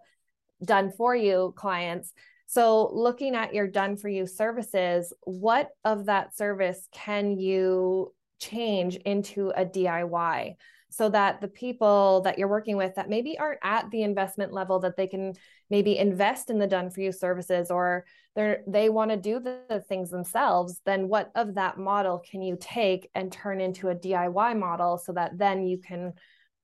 done 0.63 0.91
for 0.91 1.15
you 1.15 1.53
clients. 1.55 2.13
So, 2.45 2.91
looking 2.93 3.35
at 3.35 3.53
your 3.53 3.67
done 3.67 3.97
for 3.97 4.09
you 4.09 4.27
services, 4.27 5.11
what 5.23 5.71
of 5.83 6.05
that 6.05 6.37
service 6.37 6.87
can 6.91 7.39
you 7.39 8.13
change 8.39 8.97
into 8.97 9.49
a 9.49 9.65
DIY? 9.65 10.55
So 10.93 11.09
that 11.09 11.41
the 11.41 11.47
people 11.47 12.21
that 12.21 12.37
you're 12.37 12.47
working 12.47 12.77
with 12.77 12.93
that 12.95 13.09
maybe 13.09 13.37
aren't 13.39 13.59
at 13.63 13.89
the 13.89 14.03
investment 14.03 14.53
level 14.53 14.79
that 14.79 14.95
they 14.95 15.07
can 15.07 15.33
maybe 15.69 15.97
invest 15.97 16.49
in 16.49 16.59
the 16.59 16.67
done 16.67 16.89
for 16.89 17.01
you 17.01 17.11
services 17.11 17.71
or 17.71 18.05
they 18.35 18.57
they 18.67 18.89
want 18.89 19.09
to 19.09 19.17
do 19.17 19.39
the, 19.39 19.59
the, 19.69 19.79
things 19.81 20.11
themselves 20.11 20.81
then 20.85 21.07
what 21.07 21.31
of 21.35 21.55
that 21.55 21.77
model 21.77 22.23
can 22.29 22.41
you 22.41 22.55
take 22.59 23.09
and 23.15 23.31
turn 23.31 23.59
into 23.59 23.89
a 23.89 23.95
DIY 23.95 24.57
model 24.57 24.97
so 24.97 25.11
that 25.13 25.37
then 25.37 25.65
you 25.65 25.79
can 25.79 26.13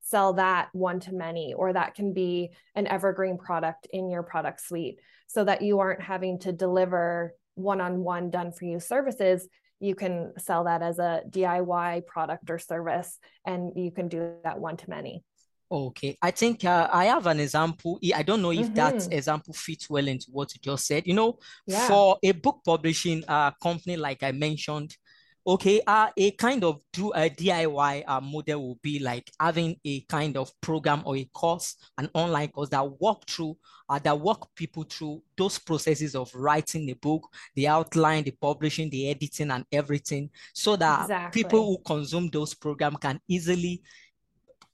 sell 0.01 0.33
that 0.33 0.69
one 0.73 0.99
to 0.99 1.13
many 1.13 1.53
or 1.53 1.73
that 1.73 1.95
can 1.95 2.13
be 2.13 2.49
an 2.75 2.87
evergreen 2.87 3.37
product 3.37 3.87
in 3.91 4.09
your 4.09 4.23
product 4.23 4.61
suite 4.61 4.99
so 5.27 5.43
that 5.43 5.61
you 5.61 5.79
aren't 5.79 6.01
having 6.01 6.39
to 6.39 6.51
deliver 6.51 7.33
one-on-one 7.55 8.29
done 8.29 8.51
for 8.51 8.65
you 8.65 8.79
services 8.79 9.47
you 9.79 9.95
can 9.95 10.33
sell 10.37 10.65
that 10.65 10.81
as 10.81 10.99
a 10.99 11.21
DIY 11.29 12.05
product 12.05 12.49
or 12.49 12.59
service, 12.59 13.17
and 13.45 13.71
you 13.75 13.91
can 13.91 14.07
do 14.07 14.33
that 14.43 14.59
one 14.59 14.77
to 14.77 14.89
many. 14.89 15.23
Okay, 15.71 16.17
I 16.21 16.31
think 16.31 16.65
uh, 16.65 16.89
I 16.91 17.05
have 17.05 17.27
an 17.27 17.39
example. 17.39 17.99
I 18.15 18.23
don't 18.23 18.41
know 18.41 18.51
if 18.51 18.67
mm-hmm. 18.67 18.73
that 18.75 19.13
example 19.13 19.53
fits 19.53 19.87
well 19.87 20.07
into 20.07 20.27
what 20.31 20.51
you 20.53 20.59
just 20.63 20.87
said. 20.87 21.05
You 21.05 21.13
know, 21.13 21.37
yeah. 21.67 21.87
for 21.87 22.17
a 22.23 22.31
book 22.31 22.61
publishing 22.65 23.23
uh, 23.27 23.51
company, 23.61 23.95
like 23.95 24.23
I 24.23 24.31
mentioned, 24.31 24.97
okay, 25.45 25.81
uh, 25.87 26.09
a 26.15 26.31
kind 26.31 26.63
of 26.63 26.81
do 26.93 27.11
a 27.11 27.29
DIY 27.29 28.03
uh, 28.07 28.21
model 28.21 28.61
will 28.61 28.79
be 28.81 28.99
like 28.99 29.31
having 29.39 29.75
a 29.85 30.01
kind 30.01 30.37
of 30.37 30.51
program 30.61 31.01
or 31.05 31.17
a 31.17 31.25
course, 31.33 31.75
an 31.97 32.09
online 32.13 32.49
course 32.49 32.69
that 32.69 32.99
walk 32.99 33.27
through, 33.27 33.57
uh, 33.89 33.99
that 33.99 34.19
walk 34.19 34.53
people 34.55 34.83
through 34.83 35.21
those 35.37 35.57
processes 35.57 36.15
of 36.15 36.33
writing 36.35 36.85
the 36.85 36.93
book, 36.93 37.27
the 37.55 37.67
outline, 37.67 38.23
the 38.23 38.31
publishing, 38.31 38.89
the 38.89 39.09
editing, 39.09 39.51
and 39.51 39.65
everything, 39.71 40.29
so 40.53 40.75
that 40.75 41.03
exactly. 41.03 41.43
people 41.43 41.65
who 41.65 41.77
consume 41.85 42.29
those 42.29 42.53
programs 42.53 42.97
can 43.01 43.19
easily 43.27 43.81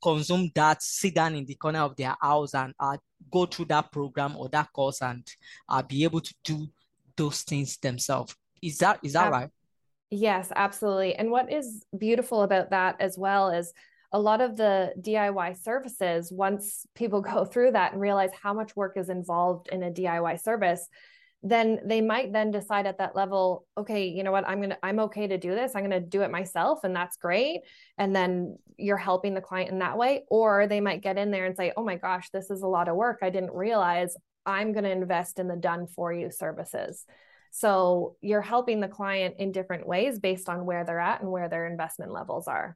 consume 0.02 0.52
that, 0.54 0.84
sit 0.84 1.16
down 1.16 1.36
in 1.36 1.46
the 1.46 1.56
corner 1.56 1.80
of 1.80 1.96
their 1.96 2.16
house 2.22 2.54
and 2.54 2.74
uh, 2.80 2.98
go 3.32 3.46
through 3.46 3.66
that 3.66 3.92
program 3.92 4.36
or 4.38 4.50
that 4.50 4.72
course 4.72 5.02
and 5.02 5.28
uh, 5.70 5.82
be 5.82 6.04
able 6.04 6.22
to 6.22 6.34
do 6.44 6.68
those 7.16 7.42
things 7.42 7.78
themselves. 7.78 8.36
Is 8.62 8.78
that 8.80 9.00
is 9.04 9.14
that 9.14 9.32
right? 9.32 9.50
Yes, 10.12 10.52
absolutely. 10.56 11.16
And 11.16 11.32
what 11.32 11.52
is 11.52 11.84
beautiful 11.98 12.44
about 12.44 12.70
that 12.70 12.98
as 13.00 13.18
well 13.18 13.50
is 13.50 13.74
a 14.12 14.20
lot 14.20 14.40
of 14.40 14.56
the 14.56 14.94
DIY 15.02 15.54
services, 15.62 16.32
once 16.32 16.86
people 16.96 17.22
go 17.34 17.46
through 17.46 17.72
that 17.72 17.94
and 17.94 18.02
realize 18.02 18.30
how 18.42 18.54
much 18.54 18.76
work 18.76 18.98
is 18.98 19.10
involved 19.10 19.68
in 19.72 19.84
a 19.84 19.92
DIY 19.92 20.38
service, 20.38 20.88
then 21.44 21.80
they 21.86 22.02
might 22.02 22.34
then 22.34 22.50
decide 22.50 22.88
at 22.88 22.98
that 22.98 23.16
level, 23.16 23.68
okay, 23.78 24.08
you 24.08 24.24
know 24.24 24.32
what, 24.32 24.48
I'm 24.48 24.62
gonna, 24.62 24.78
I'm 24.82 25.00
okay 25.02 25.28
to 25.28 25.38
do 25.38 25.54
this. 25.54 25.74
I'm 25.76 25.84
gonna 25.84 26.00
do 26.00 26.22
it 26.22 26.32
myself, 26.32 26.80
and 26.84 26.96
that's 26.96 27.18
great. 27.18 27.62
And 28.00 28.16
then 28.16 28.58
you're 28.78 28.98
helping 28.98 29.34
the 29.36 29.42
client 29.42 29.70
in 29.70 29.80
that 29.80 29.98
way. 29.98 30.24
Or 30.30 30.66
they 30.66 30.82
might 30.82 31.04
get 31.04 31.18
in 31.18 31.30
there 31.30 31.46
and 31.46 31.56
say, 31.56 31.72
oh 31.78 31.84
my 31.84 31.98
gosh, 31.98 32.30
this 32.32 32.50
is 32.50 32.62
a 32.64 32.68
lot 32.68 32.88
of 32.88 32.96
work. 32.96 33.20
I 33.22 33.30
didn't 33.30 33.54
realize 33.54 34.16
I'm 34.46 34.74
gonna 34.74 34.90
invest 34.90 35.38
in 35.40 35.48
the 35.48 35.56
done 35.56 35.86
for 35.88 36.12
you 36.12 36.32
services. 36.32 37.06
So 37.58 38.18
you're 38.20 38.42
helping 38.42 38.82
the 38.82 38.90
client 38.90 39.36
in 39.40 39.54
different 39.54 39.88
ways 39.88 40.20
based 40.20 40.50
on 40.50 40.66
where 40.66 40.84
they're 40.84 41.00
at 41.00 41.22
and 41.22 41.32
where 41.32 41.48
their 41.48 41.68
investment 41.68 42.12
levels 42.12 42.50
are. 42.50 42.76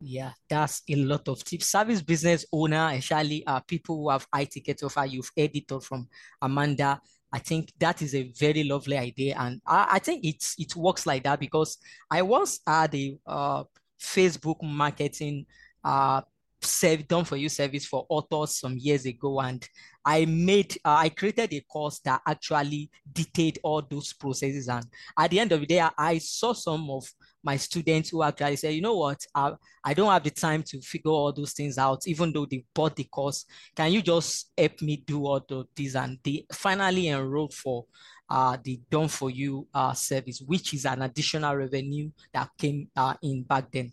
Yeah, 0.00 0.32
that's 0.50 0.82
a 0.90 0.96
lot 0.96 1.28
of 1.28 1.42
tips. 1.42 1.70
Service 1.70 2.02
business 2.02 2.44
owner, 2.52 2.90
especially 2.92 3.42
people 3.66 3.96
who 3.96 4.10
have 4.10 4.26
high 4.30 4.44
ticket 4.44 4.82
offer, 4.82 5.06
you've 5.06 5.30
edited 5.34 5.82
from 5.82 6.08
Amanda. 6.42 7.00
I 7.32 7.38
think 7.38 7.72
that 7.78 8.02
is 8.02 8.14
a 8.14 8.30
very 8.38 8.64
lovely 8.64 8.98
idea, 8.98 9.34
and 9.38 9.62
I, 9.66 9.88
I 9.92 9.98
think 9.98 10.26
it's 10.26 10.56
it 10.58 10.76
works 10.76 11.06
like 11.06 11.22
that 11.22 11.40
because 11.40 11.78
I 12.10 12.20
once 12.20 12.60
had 12.66 12.94
a 12.94 13.16
uh, 13.26 13.64
Facebook 13.98 14.62
marketing 14.62 15.46
uh, 15.82 16.20
serve 16.64 17.06
done 17.08 17.24
for 17.24 17.36
you 17.36 17.48
service 17.48 17.86
for 17.86 18.06
authors 18.08 18.56
some 18.56 18.76
years 18.78 19.06
ago 19.06 19.40
and 19.40 19.68
i 20.04 20.24
made 20.24 20.76
uh, 20.84 20.96
i 20.98 21.08
created 21.08 21.52
a 21.52 21.60
course 21.60 22.00
that 22.00 22.20
actually 22.26 22.90
detailed 23.12 23.58
all 23.62 23.82
those 23.90 24.12
processes 24.12 24.68
and 24.68 24.86
at 25.18 25.30
the 25.30 25.40
end 25.40 25.52
of 25.52 25.60
the 25.60 25.66
day 25.66 25.84
i, 25.98 26.18
saw 26.18 26.52
some 26.52 26.90
of 26.90 27.04
my 27.44 27.56
students 27.56 28.10
who 28.10 28.22
actually 28.22 28.56
said 28.56 28.74
you 28.74 28.80
know 28.80 28.96
what, 28.96 29.24
I, 29.34 29.52
I 29.84 29.94
don't 29.94 30.10
have 30.10 30.22
the 30.22 30.30
time 30.30 30.62
to 30.64 30.80
figure 30.80 31.10
all 31.10 31.32
those 31.32 31.52
things 31.52 31.78
out, 31.78 32.06
even 32.06 32.32
though 32.32 32.46
they 32.46 32.64
bought 32.74 32.96
the 32.96 33.04
course. 33.04 33.44
Can 33.74 33.92
you 33.92 34.02
just 34.02 34.50
help 34.56 34.80
me 34.80 35.02
do 35.04 35.24
all 35.26 35.44
of 35.50 35.66
these? 35.74 35.96
And 35.96 36.18
they 36.22 36.46
finally 36.52 37.08
enrolled 37.08 37.54
for 37.54 37.86
uh, 38.30 38.56
the 38.62 38.80
done 38.90 39.08
for 39.08 39.30
you 39.30 39.66
uh, 39.74 39.92
service, 39.92 40.42
which 40.46 40.74
is 40.74 40.86
an 40.86 41.02
additional 41.02 41.56
revenue 41.56 42.10
that 42.32 42.48
came 42.56 42.88
uh, 42.96 43.14
in 43.22 43.42
back 43.42 43.70
then. 43.72 43.92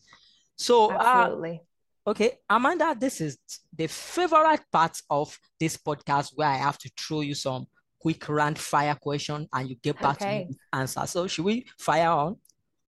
So, 0.55 0.91
uh, 0.91 0.97
absolutely. 0.99 1.61
Okay, 2.07 2.39
Amanda, 2.49 2.95
this 2.97 3.21
is 3.21 3.37
the 3.75 3.87
favorite 3.87 4.61
part 4.71 4.99
of 5.09 5.37
this 5.59 5.77
podcast 5.77 6.31
where 6.35 6.47
I 6.47 6.55
have 6.55 6.77
to 6.79 6.89
throw 6.97 7.21
you 7.21 7.35
some 7.35 7.67
quick 7.99 8.27
rant 8.29 8.57
fire 8.57 8.95
question 8.95 9.47
and 9.53 9.69
you 9.69 9.75
get 9.75 9.99
back 9.99 10.21
okay. 10.21 10.25
to 10.25 10.37
me 10.39 10.45
with 10.47 10.57
answer. 10.73 11.05
So 11.05 11.27
should 11.27 11.45
we 11.45 11.65
fire 11.77 12.09
on? 12.09 12.37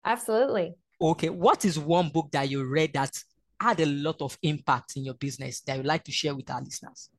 Absolutely. 0.04 0.76
Okay, 1.02 1.30
what 1.30 1.64
is 1.64 1.80
one 1.80 2.10
book 2.10 2.30
that 2.32 2.50
you 2.50 2.66
read 2.66 2.94
that 2.94 3.18
had 3.60 3.80
a 3.80 3.86
lot 3.86 4.22
of 4.22 4.38
impact 4.44 4.98
in 4.98 5.06
your 5.06 5.14
business 5.14 5.62
that 5.62 5.78
you'd 5.78 5.86
like 5.86 6.04
to 6.04 6.12
share 6.12 6.36
with 6.36 6.50
our 6.50 6.62
listeners? 6.62 7.10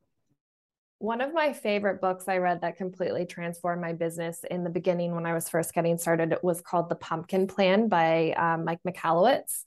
One 0.98 1.22
of 1.22 1.32
my 1.32 1.54
favorite 1.54 2.02
books 2.02 2.28
I 2.28 2.36
read 2.38 2.60
that 2.60 2.76
completely 2.76 3.24
transformed 3.24 3.80
my 3.80 3.94
business 3.94 4.44
in 4.50 4.64
the 4.64 4.70
beginning 4.70 5.14
when 5.14 5.24
I 5.24 5.32
was 5.32 5.48
first 5.48 5.72
getting 5.72 5.96
started 5.96 6.32
it 6.32 6.44
was 6.44 6.60
called 6.60 6.90
The 6.90 6.94
Pumpkin 6.94 7.46
Plan 7.46 7.88
by 7.88 8.32
um, 8.32 8.66
Mike 8.66 8.80
Michalowicz. 8.86 9.62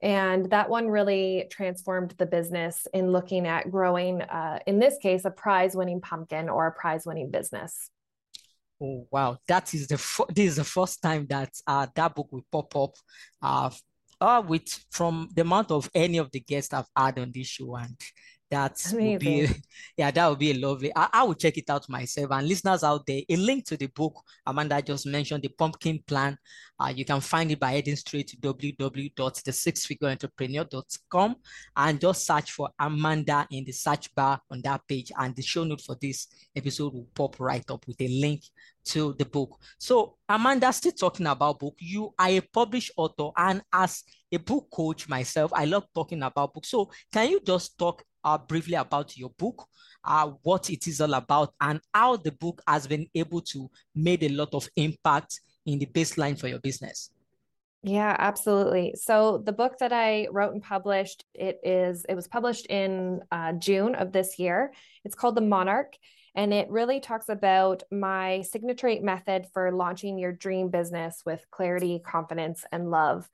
And 0.00 0.50
that 0.50 0.70
one 0.70 0.88
really 0.88 1.46
transformed 1.50 2.14
the 2.18 2.26
business 2.26 2.86
in 2.94 3.10
looking 3.10 3.46
at 3.46 3.70
growing, 3.70 4.22
uh, 4.22 4.60
in 4.66 4.78
this 4.78 4.96
case, 4.98 5.24
a 5.24 5.30
prize 5.30 5.74
winning 5.74 6.00
pumpkin 6.00 6.48
or 6.48 6.66
a 6.68 6.72
prize 6.72 7.04
winning 7.04 7.30
business. 7.30 7.90
Oh 8.80 9.08
wow, 9.10 9.38
that 9.48 9.74
is 9.74 9.88
the 9.88 9.96
this 10.28 10.50
is 10.50 10.56
the 10.56 10.64
first 10.64 11.02
time 11.02 11.26
that 11.30 11.50
uh, 11.66 11.88
that 11.96 12.14
book 12.14 12.28
will 12.30 12.46
pop 12.52 12.76
up. 12.76 12.94
Uh, 13.42 13.70
uh 14.20 14.42
with 14.46 14.84
from 14.90 15.28
the 15.34 15.42
amount 15.42 15.70
of 15.70 15.88
any 15.94 16.18
of 16.18 16.30
the 16.30 16.40
guests 16.40 16.72
I've 16.72 16.86
had 16.96 17.18
on 17.18 17.32
this 17.32 17.48
show. 17.48 17.74
And 17.74 18.00
that 18.50 18.80
would 18.92 19.20
be 19.20 19.48
yeah 19.96 20.10
that 20.10 20.28
would 20.28 20.38
be 20.38 20.54
lovely. 20.54 20.92
I, 20.94 21.08
I 21.12 21.22
will 21.24 21.34
check 21.34 21.58
it 21.58 21.70
out 21.70 21.88
myself. 21.88 22.30
And 22.32 22.48
listeners 22.48 22.84
out 22.84 23.06
there 23.06 23.22
a 23.28 23.36
link 23.36 23.64
to 23.66 23.76
the 23.76 23.86
book 23.86 24.22
amanda 24.46 24.80
just 24.82 25.06
mentioned 25.06 25.42
the 25.42 25.48
pumpkin 25.48 26.02
plan 26.06 26.38
uh, 26.80 26.92
you 26.94 27.04
can 27.04 27.20
find 27.20 27.50
it 27.50 27.58
by 27.58 27.72
heading 27.72 27.96
straight 27.96 28.28
to 28.28 28.36
www.thesixfigureentrepreneur.com 28.36 31.36
and 31.76 32.00
just 32.00 32.24
search 32.24 32.52
for 32.52 32.68
amanda 32.78 33.48
in 33.50 33.64
the 33.64 33.72
search 33.72 34.14
bar 34.14 34.40
on 34.50 34.62
that 34.62 34.86
page. 34.86 35.10
And 35.18 35.34
the 35.34 35.42
show 35.42 35.64
note 35.64 35.80
for 35.80 35.96
this 36.00 36.28
episode 36.54 36.94
will 36.94 37.08
pop 37.14 37.40
right 37.40 37.68
up 37.68 37.84
with 37.86 38.00
a 38.00 38.06
link 38.08 38.44
to 38.84 39.14
the 39.18 39.24
book. 39.24 39.58
So 39.78 40.18
amanda 40.28 40.72
still 40.72 40.92
talking 40.92 41.26
about 41.26 41.58
book 41.58 41.74
you 41.78 42.12
are 42.18 42.28
a 42.28 42.40
published 42.40 42.92
author 42.96 43.30
and 43.36 43.62
as 43.72 44.04
a 44.30 44.36
book 44.36 44.68
coach 44.70 45.08
myself 45.08 45.50
i 45.54 45.64
love 45.64 45.86
talking 45.94 46.22
about 46.22 46.52
books 46.52 46.68
so 46.68 46.90
can 47.10 47.30
you 47.30 47.40
just 47.40 47.78
talk 47.78 48.04
uh, 48.24 48.38
briefly 48.38 48.74
about 48.74 49.16
your 49.16 49.30
book, 49.30 49.66
uh, 50.04 50.30
what 50.42 50.70
it 50.70 50.86
is 50.86 51.00
all 51.00 51.14
about, 51.14 51.54
and 51.60 51.80
how 51.94 52.16
the 52.16 52.32
book 52.32 52.62
has 52.66 52.86
been 52.86 53.06
able 53.14 53.40
to 53.42 53.70
made 53.94 54.22
a 54.22 54.28
lot 54.28 54.54
of 54.54 54.68
impact 54.76 55.40
in 55.66 55.78
the 55.78 55.86
baseline 55.86 56.38
for 56.38 56.48
your 56.48 56.60
business. 56.60 57.10
Yeah, 57.84 58.14
absolutely. 58.18 58.94
So 58.96 59.40
the 59.44 59.52
book 59.52 59.78
that 59.78 59.92
I 59.92 60.26
wrote 60.32 60.52
and 60.52 60.62
published, 60.62 61.24
it 61.32 61.60
is 61.62 62.04
it 62.08 62.14
was 62.14 62.26
published 62.26 62.66
in 62.66 63.20
uh, 63.30 63.52
June 63.52 63.94
of 63.94 64.12
this 64.12 64.38
year. 64.38 64.72
It's 65.04 65.14
called 65.14 65.36
The 65.36 65.42
Monarch, 65.42 65.94
and 66.34 66.52
it 66.52 66.68
really 66.70 66.98
talks 66.98 67.28
about 67.28 67.84
my 67.92 68.42
signature 68.42 69.00
method 69.00 69.46
for 69.52 69.70
launching 69.72 70.18
your 70.18 70.32
dream 70.32 70.70
business 70.70 71.22
with 71.24 71.44
clarity, 71.50 72.00
confidence, 72.04 72.64
and 72.72 72.90
love. 72.90 73.28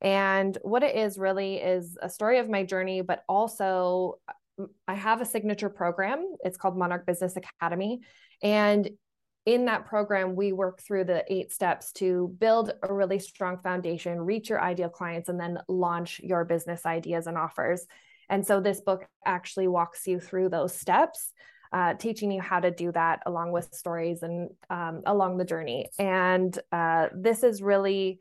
And 0.00 0.56
what 0.62 0.82
it 0.82 0.94
is 0.94 1.18
really 1.18 1.56
is 1.56 1.96
a 2.00 2.08
story 2.08 2.38
of 2.38 2.48
my 2.48 2.64
journey, 2.64 3.00
but 3.00 3.24
also 3.28 4.18
I 4.86 4.94
have 4.94 5.20
a 5.20 5.26
signature 5.26 5.68
program. 5.68 6.36
It's 6.44 6.56
called 6.56 6.76
Monarch 6.76 7.06
Business 7.06 7.36
Academy. 7.36 8.00
And 8.42 8.90
in 9.44 9.66
that 9.66 9.86
program, 9.86 10.34
we 10.34 10.52
work 10.52 10.82
through 10.82 11.04
the 11.04 11.24
eight 11.32 11.52
steps 11.52 11.92
to 11.92 12.34
build 12.38 12.72
a 12.82 12.92
really 12.92 13.20
strong 13.20 13.58
foundation, 13.58 14.20
reach 14.20 14.50
your 14.50 14.60
ideal 14.60 14.88
clients, 14.88 15.28
and 15.28 15.38
then 15.38 15.58
launch 15.68 16.20
your 16.20 16.44
business 16.44 16.84
ideas 16.84 17.26
and 17.26 17.38
offers. 17.38 17.86
And 18.28 18.44
so 18.44 18.60
this 18.60 18.80
book 18.80 19.06
actually 19.24 19.68
walks 19.68 20.06
you 20.06 20.18
through 20.18 20.48
those 20.48 20.76
steps, 20.76 21.32
uh, 21.72 21.94
teaching 21.94 22.32
you 22.32 22.40
how 22.40 22.58
to 22.58 22.72
do 22.72 22.90
that 22.92 23.20
along 23.24 23.52
with 23.52 23.72
stories 23.72 24.24
and 24.24 24.50
um, 24.68 25.02
along 25.06 25.36
the 25.36 25.44
journey. 25.44 25.90
And 25.96 26.58
uh, 26.72 27.08
this 27.14 27.44
is 27.44 27.62
really 27.62 28.18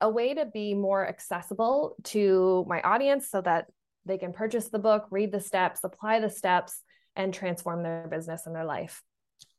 a 0.00 0.08
way 0.08 0.34
to 0.34 0.46
be 0.46 0.74
more 0.74 1.06
accessible 1.06 1.96
to 2.04 2.64
my 2.68 2.80
audience 2.82 3.30
so 3.30 3.40
that 3.40 3.66
they 4.04 4.18
can 4.18 4.32
purchase 4.32 4.68
the 4.68 4.78
book, 4.78 5.06
read 5.10 5.32
the 5.32 5.40
steps, 5.40 5.80
apply 5.82 6.20
the 6.20 6.30
steps, 6.30 6.82
and 7.16 7.32
transform 7.32 7.82
their 7.82 8.06
business 8.08 8.46
and 8.46 8.54
their 8.54 8.64
life. 8.64 9.02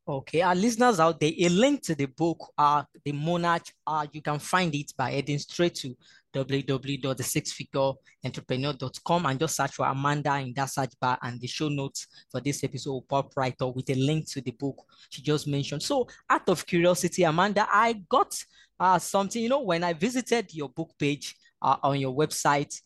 Okay, 0.07 0.41
our 0.41 0.55
listeners 0.55 1.01
out 1.01 1.19
there, 1.19 1.33
a 1.37 1.49
link 1.49 1.83
to 1.83 1.93
the 1.93 2.05
book, 2.05 2.53
uh, 2.57 2.83
The 3.03 3.11
Monarch, 3.11 3.65
uh, 3.85 4.07
you 4.13 4.21
can 4.21 4.39
find 4.39 4.73
it 4.73 4.93
by 4.97 5.11
heading 5.11 5.37
straight 5.37 5.75
to 5.75 5.97
www.thesixfigureentrepreneur.com 6.33 9.25
and 9.25 9.39
just 9.39 9.57
search 9.57 9.73
for 9.73 9.85
Amanda 9.85 10.37
in 10.37 10.53
that 10.53 10.69
search 10.69 10.93
bar 11.01 11.19
and 11.21 11.41
the 11.41 11.47
show 11.47 11.67
notes 11.67 12.07
for 12.31 12.39
this 12.39 12.63
episode 12.63 12.91
will 12.91 13.01
pop 13.01 13.33
right 13.35 13.61
up 13.61 13.75
with 13.75 13.89
a 13.89 13.95
link 13.95 14.29
to 14.29 14.39
the 14.39 14.51
book 14.51 14.81
she 15.09 15.21
just 15.21 15.45
mentioned. 15.47 15.83
So 15.83 16.07
out 16.29 16.47
of 16.47 16.65
curiosity, 16.65 17.23
Amanda, 17.23 17.67
I 17.69 18.01
got 18.07 18.33
uh, 18.79 18.99
something, 18.99 19.41
you 19.41 19.49
know, 19.49 19.61
when 19.61 19.83
I 19.83 19.93
visited 19.93 20.53
your 20.53 20.69
book 20.69 20.91
page 20.97 21.35
uh, 21.61 21.77
on 21.83 21.99
your 21.99 22.15
website, 22.15 22.79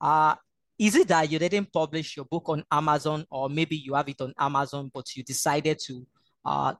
uh, 0.00 0.34
is 0.78 0.94
it 0.94 1.08
that 1.08 1.30
you 1.30 1.38
didn't 1.38 1.72
publish 1.72 2.16
your 2.16 2.26
book 2.26 2.48
on 2.48 2.64
Amazon, 2.70 3.24
or 3.30 3.48
maybe 3.48 3.76
you 3.76 3.94
have 3.94 4.08
it 4.08 4.20
on 4.20 4.32
Amazon, 4.38 4.90
but 4.94 5.16
you 5.16 5.24
decided 5.24 5.78
to 5.86 6.06
uh, 6.44 6.74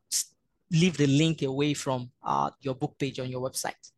leave 0.71 0.97
the 0.97 1.07
link 1.07 1.43
away 1.43 1.75
from 1.75 2.11
uh, 2.23 2.51
your 2.61 2.75
book 2.75 2.97
page 2.99 3.19
on 3.19 3.29
your 3.29 3.41
website? 3.41 3.91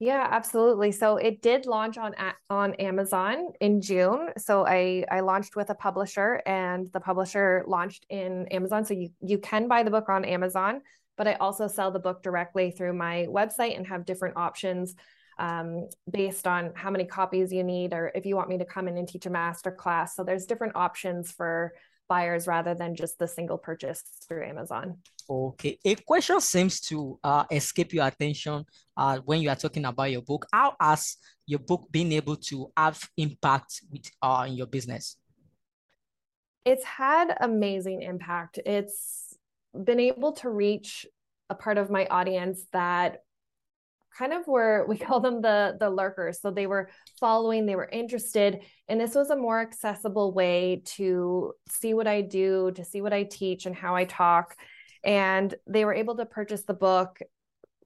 Yeah, 0.00 0.26
absolutely. 0.30 0.92
So 0.92 1.16
it 1.16 1.40
did 1.40 1.66
launch 1.66 1.96
on 1.96 2.14
on 2.50 2.74
Amazon 2.74 3.52
in 3.60 3.80
June. 3.80 4.30
So 4.36 4.66
I 4.66 5.04
I 5.10 5.20
launched 5.20 5.56
with 5.56 5.70
a 5.70 5.74
publisher, 5.74 6.42
and 6.44 6.92
the 6.92 7.00
publisher 7.00 7.64
launched 7.66 8.04
in 8.10 8.46
Amazon. 8.48 8.84
So 8.84 8.92
you 8.92 9.10
you 9.22 9.38
can 9.38 9.68
buy 9.68 9.84
the 9.84 9.90
book 9.90 10.08
on 10.08 10.24
Amazon, 10.24 10.82
but 11.16 11.28
I 11.28 11.34
also 11.34 11.66
sell 11.68 11.90
the 11.90 11.98
book 11.98 12.22
directly 12.22 12.70
through 12.70 12.94
my 12.94 13.26
website 13.30 13.76
and 13.76 13.86
have 13.86 14.04
different 14.04 14.36
options 14.36 14.94
um, 15.38 15.88
based 16.10 16.46
on 16.46 16.72
how 16.74 16.90
many 16.90 17.04
copies 17.04 17.52
you 17.52 17.64
need 17.64 17.92
or 17.92 18.12
if 18.14 18.24
you 18.26 18.36
want 18.36 18.48
me 18.48 18.58
to 18.58 18.64
come 18.64 18.88
in 18.88 18.96
and 18.96 19.08
teach 19.08 19.26
a 19.26 19.30
master 19.30 19.70
class. 19.70 20.14
So 20.14 20.24
there's 20.24 20.46
different 20.46 20.76
options 20.76 21.32
for 21.32 21.72
buyers 22.08 22.46
rather 22.46 22.74
than 22.74 22.94
just 22.94 23.18
the 23.18 23.26
single 23.26 23.58
purchase 23.58 24.02
through 24.28 24.44
Amazon. 24.44 24.98
Okay. 25.28 25.78
A 25.84 25.94
question 25.94 26.40
seems 26.40 26.80
to 26.82 27.18
uh, 27.24 27.44
escape 27.50 27.94
your 27.94 28.06
attention 28.06 28.64
uh, 28.96 29.18
when 29.24 29.40
you 29.40 29.48
are 29.48 29.56
talking 29.56 29.84
about 29.84 30.10
your 30.10 30.22
book. 30.22 30.46
How 30.52 30.74
has 30.80 31.16
your 31.46 31.60
book 31.60 31.88
been 31.90 32.12
able 32.12 32.36
to 32.36 32.70
have 32.76 33.00
impact 33.16 33.82
with 33.90 34.10
uh, 34.20 34.44
in 34.46 34.54
your 34.54 34.66
business? 34.66 35.16
It's 36.64 36.84
had 36.84 37.36
amazing 37.40 38.02
impact. 38.02 38.58
It's 38.64 39.23
been 39.82 40.00
able 40.00 40.32
to 40.32 40.50
reach 40.50 41.06
a 41.50 41.54
part 41.54 41.78
of 41.78 41.90
my 41.90 42.06
audience 42.06 42.64
that 42.72 43.18
kind 44.16 44.32
of 44.32 44.46
were 44.46 44.86
we 44.88 44.96
call 44.98 45.20
them 45.20 45.42
the 45.42 45.76
the 45.78 45.90
lurkers. 45.90 46.40
So 46.40 46.50
they 46.50 46.66
were 46.66 46.90
following 47.18 47.66
they 47.66 47.76
were 47.76 47.88
interested. 47.88 48.60
And 48.88 49.00
this 49.00 49.14
was 49.14 49.30
a 49.30 49.36
more 49.36 49.60
accessible 49.60 50.32
way 50.32 50.82
to 50.96 51.52
see 51.68 51.94
what 51.94 52.06
i 52.06 52.20
do 52.20 52.70
to 52.72 52.84
see 52.84 53.00
what 53.00 53.12
i 53.12 53.24
teach 53.24 53.66
and 53.66 53.74
how 53.74 53.94
i 53.94 54.04
talk. 54.04 54.56
And 55.04 55.54
they 55.66 55.84
were 55.84 55.94
able 55.94 56.16
to 56.16 56.26
purchase 56.26 56.62
the 56.62 56.74
book 56.74 57.18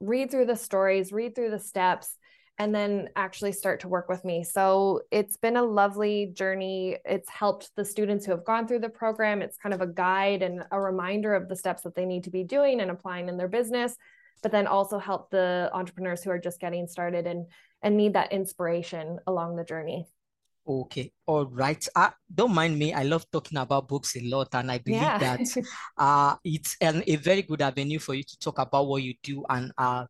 read 0.00 0.30
through 0.30 0.46
the 0.46 0.56
stories 0.56 1.12
read 1.12 1.34
through 1.34 1.50
the 1.50 1.58
steps 1.58 2.16
and 2.58 2.74
then 2.74 3.08
actually 3.14 3.52
start 3.52 3.80
to 3.80 3.88
work 3.88 4.08
with 4.08 4.24
me 4.24 4.42
so 4.42 5.00
it's 5.10 5.36
been 5.36 5.56
a 5.56 5.62
lovely 5.62 6.32
journey 6.34 6.96
it's 7.04 7.28
helped 7.28 7.70
the 7.76 7.84
students 7.84 8.24
who 8.24 8.32
have 8.32 8.44
gone 8.44 8.66
through 8.66 8.78
the 8.80 8.88
program 8.88 9.42
it's 9.42 9.56
kind 9.56 9.74
of 9.74 9.80
a 9.80 9.86
guide 9.86 10.42
and 10.42 10.64
a 10.70 10.80
reminder 10.80 11.34
of 11.34 11.48
the 11.48 11.56
steps 11.56 11.82
that 11.82 11.94
they 11.94 12.04
need 12.04 12.24
to 12.24 12.30
be 12.30 12.44
doing 12.44 12.80
and 12.80 12.90
applying 12.90 13.28
in 13.28 13.36
their 13.36 13.48
business 13.48 13.96
but 14.42 14.52
then 14.52 14.66
also 14.66 14.98
help 14.98 15.30
the 15.30 15.70
entrepreneurs 15.72 16.22
who 16.22 16.30
are 16.30 16.38
just 16.38 16.60
getting 16.60 16.86
started 16.86 17.26
and 17.26 17.46
and 17.82 17.96
need 17.96 18.14
that 18.14 18.32
inspiration 18.32 19.18
along 19.26 19.56
the 19.56 19.64
journey. 19.64 20.06
Okay, 20.66 21.12
all 21.26 21.46
right. 21.46 21.86
Uh, 21.96 22.10
don't 22.34 22.52
mind 22.52 22.78
me. 22.78 22.92
I 22.92 23.02
love 23.02 23.24
talking 23.30 23.56
about 23.56 23.88
books 23.88 24.16
a 24.16 24.20
lot, 24.20 24.48
and 24.52 24.70
I 24.70 24.78
believe 24.78 25.00
yeah. 25.00 25.18
that 25.18 25.40
uh, 25.96 26.36
it's 26.44 26.76
an, 26.80 27.02
a 27.06 27.16
very 27.16 27.42
good 27.42 27.62
avenue 27.62 27.98
for 27.98 28.14
you 28.14 28.22
to 28.22 28.38
talk 28.38 28.58
about 28.58 28.86
what 28.86 29.02
you 29.02 29.14
do 29.22 29.44
and 29.48 29.72
uh, 29.78 30.04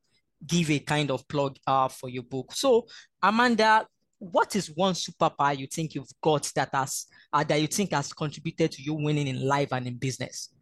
give 0.46 0.70
a 0.70 0.78
kind 0.78 1.10
of 1.10 1.26
plug 1.28 1.56
uh, 1.66 1.88
for 1.88 2.08
your 2.08 2.22
book. 2.22 2.52
So, 2.52 2.86
Amanda, 3.22 3.86
what 4.18 4.56
is 4.56 4.72
one 4.74 4.94
superpower 4.94 5.56
you 5.56 5.66
think 5.66 5.94
you've 5.94 6.10
got 6.22 6.50
that 6.54 6.70
has 6.72 7.06
uh, 7.32 7.44
that 7.44 7.60
you 7.60 7.66
think 7.66 7.92
has 7.92 8.12
contributed 8.12 8.72
to 8.72 8.82
you 8.82 8.94
winning 8.94 9.26
in 9.26 9.46
life 9.46 9.72
and 9.72 9.86
in 9.86 9.96
business? 9.96 10.52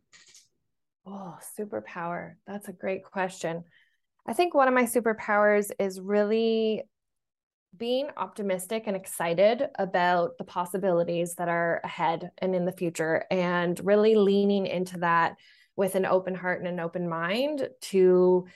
Oh, 1.07 1.39
superpower. 1.59 2.35
That's 2.47 2.69
a 2.69 2.73
great 2.73 3.05
question. 3.05 3.65
I 4.27 4.33
think 4.33 4.55
one 4.55 4.69
of 4.69 4.75
my 4.75 4.85
superpowers 4.85 5.71
is 5.79 6.01
really 6.01 6.83
being 7.77 8.09
optimistic 8.17 8.85
and 8.87 8.97
excited 8.97 9.69
about 9.79 10.39
the 10.39 10.45
possibilities 10.45 11.35
that 11.35 11.49
are 11.49 11.81
ahead 11.85 12.31
and 12.39 12.55
in 12.55 12.65
the 12.65 12.73
future, 12.73 13.25
and 13.31 13.79
really 13.85 14.17
leaning 14.17 14.67
into 14.67 14.99
that 14.99 15.37
with 15.77 15.95
an 15.95 16.07
open 16.07 16.35
heart 16.35 16.59
and 16.59 16.69
an 16.69 16.81
open 16.81 17.09
mind 17.09 17.69
to 17.83 18.47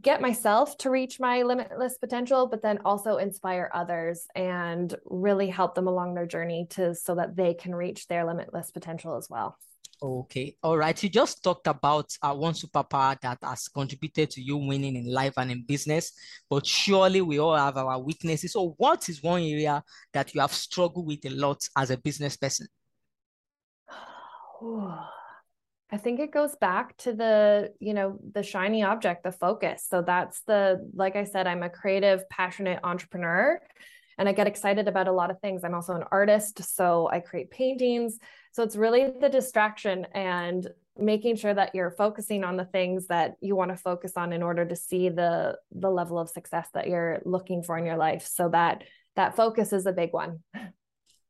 get 0.00 0.20
myself 0.20 0.76
to 0.78 0.90
reach 0.90 1.18
my 1.18 1.42
limitless 1.42 1.98
potential 1.98 2.46
but 2.46 2.62
then 2.62 2.78
also 2.84 3.16
inspire 3.16 3.70
others 3.74 4.26
and 4.36 4.94
really 5.04 5.48
help 5.48 5.74
them 5.74 5.88
along 5.88 6.14
their 6.14 6.26
journey 6.26 6.66
to 6.70 6.94
so 6.94 7.14
that 7.16 7.34
they 7.34 7.52
can 7.52 7.74
reach 7.74 8.06
their 8.06 8.24
limitless 8.24 8.70
potential 8.70 9.16
as 9.16 9.28
well 9.28 9.58
Okay, 10.02 10.56
all 10.64 10.76
right. 10.76 11.00
You 11.00 11.08
just 11.08 11.44
talked 11.44 11.68
about 11.68 12.12
uh, 12.20 12.34
one 12.34 12.54
superpower 12.54 13.16
that 13.20 13.38
has 13.40 13.68
contributed 13.68 14.30
to 14.30 14.42
you 14.42 14.56
winning 14.56 14.96
in 14.96 15.06
life 15.06 15.34
and 15.36 15.52
in 15.52 15.62
business, 15.62 16.12
but 16.50 16.66
surely 16.66 17.20
we 17.20 17.38
all 17.38 17.54
have 17.54 17.76
our 17.76 18.00
weaknesses. 18.00 18.54
So, 18.54 18.74
what 18.78 19.08
is 19.08 19.22
one 19.22 19.42
area 19.42 19.80
that 20.12 20.34
you 20.34 20.40
have 20.40 20.52
struggled 20.52 21.06
with 21.06 21.24
a 21.26 21.30
lot 21.30 21.68
as 21.76 21.92
a 21.92 21.96
business 21.96 22.36
person? 22.36 22.66
I 25.92 25.98
think 25.98 26.20
it 26.20 26.32
goes 26.32 26.56
back 26.56 26.96
to 26.98 27.12
the, 27.12 27.74
you 27.78 27.92
know, 27.92 28.18
the 28.32 28.42
shiny 28.42 28.82
object, 28.82 29.24
the 29.24 29.30
focus. 29.30 29.86
So 29.88 30.00
that's 30.00 30.40
the, 30.46 30.88
like 30.94 31.16
I 31.16 31.24
said, 31.24 31.46
I'm 31.46 31.62
a 31.62 31.68
creative, 31.68 32.26
passionate 32.30 32.80
entrepreneur 32.82 33.60
and 34.18 34.28
I 34.28 34.32
get 34.32 34.46
excited 34.46 34.88
about 34.88 35.08
a 35.08 35.12
lot 35.12 35.30
of 35.30 35.40
things. 35.40 35.64
I'm 35.64 35.74
also 35.74 35.94
an 35.94 36.04
artist, 36.10 36.62
so 36.76 37.08
I 37.10 37.20
create 37.20 37.50
paintings. 37.50 38.18
So 38.52 38.62
it's 38.62 38.76
really 38.76 39.12
the 39.20 39.28
distraction 39.28 40.06
and 40.14 40.66
making 40.96 41.36
sure 41.36 41.52
that 41.52 41.74
you're 41.74 41.90
focusing 41.90 42.44
on 42.44 42.56
the 42.56 42.66
things 42.66 43.06
that 43.08 43.34
you 43.40 43.56
want 43.56 43.70
to 43.70 43.76
focus 43.76 44.12
on 44.16 44.32
in 44.32 44.42
order 44.42 44.64
to 44.64 44.76
see 44.76 45.08
the 45.08 45.56
the 45.72 45.90
level 45.90 46.18
of 46.18 46.28
success 46.28 46.68
that 46.74 46.88
you're 46.88 47.20
looking 47.24 47.62
for 47.62 47.78
in 47.78 47.86
your 47.86 47.96
life. 47.96 48.26
So 48.26 48.50
that 48.50 48.84
that 49.16 49.36
focus 49.36 49.72
is 49.72 49.86
a 49.86 49.92
big 49.92 50.12
one. 50.12 50.40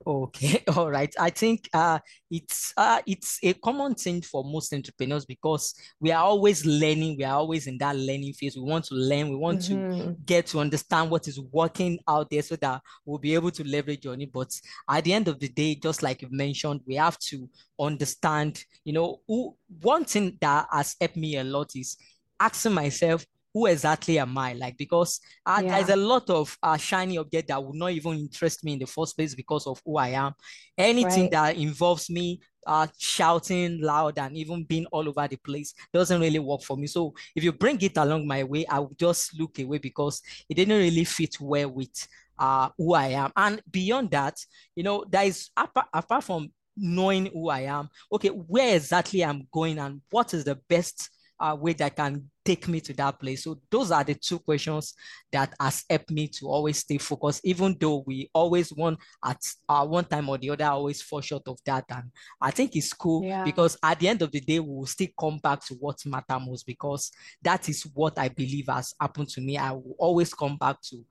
Okay, 0.06 0.62
all 0.76 0.90
right. 0.90 1.12
I 1.18 1.30
think 1.30 1.68
uh, 1.72 1.98
it's 2.30 2.72
uh, 2.76 3.00
it's 3.06 3.38
a 3.42 3.52
common 3.54 3.94
thing 3.94 4.22
for 4.22 4.44
most 4.44 4.72
entrepreneurs 4.72 5.24
because 5.24 5.74
we 6.00 6.10
are 6.10 6.22
always 6.22 6.66
learning. 6.66 7.16
We 7.18 7.24
are 7.24 7.36
always 7.36 7.66
in 7.66 7.78
that 7.78 7.96
learning 7.96 8.32
phase. 8.34 8.56
We 8.56 8.62
want 8.62 8.86
to 8.86 8.94
learn. 8.94 9.28
We 9.28 9.36
want 9.36 9.60
mm-hmm. 9.60 10.00
to 10.00 10.16
get 10.24 10.46
to 10.48 10.60
understand 10.60 11.10
what 11.10 11.28
is 11.28 11.40
working 11.40 11.98
out 12.08 12.30
there 12.30 12.42
so 12.42 12.56
that 12.56 12.80
we'll 13.04 13.18
be 13.18 13.34
able 13.34 13.50
to 13.52 13.64
leverage 13.64 14.06
on 14.06 14.20
it. 14.20 14.32
But 14.32 14.52
at 14.88 15.04
the 15.04 15.12
end 15.12 15.28
of 15.28 15.38
the 15.38 15.48
day, 15.48 15.74
just 15.74 16.02
like 16.02 16.22
you've 16.22 16.32
mentioned, 16.32 16.80
we 16.86 16.96
have 16.96 17.18
to 17.30 17.48
understand. 17.78 18.64
You 18.84 18.94
know, 18.94 19.20
who, 19.28 19.56
one 19.80 20.04
thing 20.04 20.38
that 20.40 20.66
has 20.72 20.96
helped 21.00 21.16
me 21.16 21.36
a 21.36 21.44
lot 21.44 21.70
is 21.76 21.96
asking 22.40 22.72
myself 22.72 23.24
who 23.54 23.66
exactly 23.66 24.18
am 24.18 24.36
I? 24.38 24.54
Like, 24.54 24.76
because 24.76 25.20
uh, 25.44 25.60
yeah. 25.62 25.76
there's 25.76 25.90
a 25.90 25.96
lot 25.96 26.28
of 26.30 26.56
uh, 26.62 26.76
shiny 26.76 27.18
object 27.18 27.48
that 27.48 27.62
would 27.62 27.76
not 27.76 27.92
even 27.92 28.14
interest 28.14 28.64
me 28.64 28.74
in 28.74 28.78
the 28.78 28.86
first 28.86 29.16
place 29.16 29.34
because 29.34 29.66
of 29.66 29.80
who 29.84 29.98
I 29.98 30.08
am. 30.08 30.32
Anything 30.76 31.24
right. 31.24 31.30
that 31.32 31.56
involves 31.56 32.08
me 32.08 32.40
uh, 32.66 32.86
shouting 32.98 33.80
loud 33.80 34.18
and 34.18 34.36
even 34.36 34.64
being 34.64 34.86
all 34.86 35.08
over 35.08 35.26
the 35.28 35.36
place 35.36 35.74
doesn't 35.92 36.20
really 36.20 36.38
work 36.38 36.62
for 36.62 36.76
me. 36.76 36.86
So 36.86 37.12
if 37.34 37.44
you 37.44 37.52
bring 37.52 37.80
it 37.82 37.96
along 37.96 38.26
my 38.26 38.44
way, 38.44 38.64
I 38.66 38.78
will 38.78 38.96
just 38.98 39.38
look 39.38 39.58
away 39.58 39.78
because 39.78 40.22
it 40.48 40.54
didn't 40.54 40.78
really 40.78 41.04
fit 41.04 41.40
well 41.40 41.70
with 41.70 42.06
uh, 42.38 42.70
who 42.78 42.94
I 42.94 43.08
am. 43.08 43.32
And 43.36 43.60
beyond 43.70 44.10
that, 44.12 44.38
you 44.74 44.82
know, 44.82 45.04
there 45.08 45.24
is 45.24 45.50
apart, 45.56 45.88
apart 45.92 46.24
from 46.24 46.52
knowing 46.76 47.26
who 47.26 47.50
I 47.50 47.60
am, 47.60 47.90
okay, 48.12 48.28
where 48.28 48.76
exactly 48.76 49.24
I'm 49.24 49.46
going 49.52 49.78
and 49.78 50.00
what 50.10 50.32
is 50.32 50.44
the 50.44 50.58
best 50.68 51.10
uh, 51.42 51.56
way 51.56 51.72
that 51.72 51.96
can 51.96 52.30
take 52.44 52.68
me 52.68 52.80
to 52.80 52.92
that 52.94 53.18
place? 53.18 53.44
So 53.44 53.60
those 53.70 53.90
are 53.90 54.04
the 54.04 54.14
two 54.14 54.38
questions 54.38 54.94
that 55.32 55.52
has 55.60 55.84
helped 55.90 56.10
me 56.10 56.28
to 56.28 56.46
always 56.46 56.78
stay 56.78 56.98
focused, 56.98 57.40
even 57.44 57.76
though 57.78 58.04
we 58.06 58.30
always 58.32 58.72
want 58.72 58.98
at 59.24 59.38
uh, 59.68 59.84
one 59.84 60.04
time 60.04 60.28
or 60.28 60.38
the 60.38 60.50
other, 60.50 60.66
always 60.66 61.02
fall 61.02 61.20
short 61.20 61.42
of 61.48 61.58
that. 61.66 61.84
And 61.90 62.10
I 62.40 62.52
think 62.52 62.76
it's 62.76 62.92
cool 62.92 63.24
yeah. 63.24 63.44
because 63.44 63.76
at 63.82 63.98
the 63.98 64.08
end 64.08 64.22
of 64.22 64.30
the 64.30 64.40
day, 64.40 64.60
we 64.60 64.74
will 64.74 64.86
still 64.86 65.08
come 65.18 65.38
back 65.38 65.64
to 65.66 65.74
what 65.74 65.98
matters 66.06 66.46
most 66.46 66.66
because 66.66 67.10
that 67.42 67.68
is 67.68 67.82
what 67.92 68.18
I 68.18 68.28
believe 68.28 68.66
has 68.68 68.94
happened 69.00 69.28
to 69.30 69.40
me. 69.40 69.58
I 69.58 69.72
will 69.72 69.96
always 69.98 70.32
come 70.32 70.56
back 70.56 70.80
to 70.90 71.04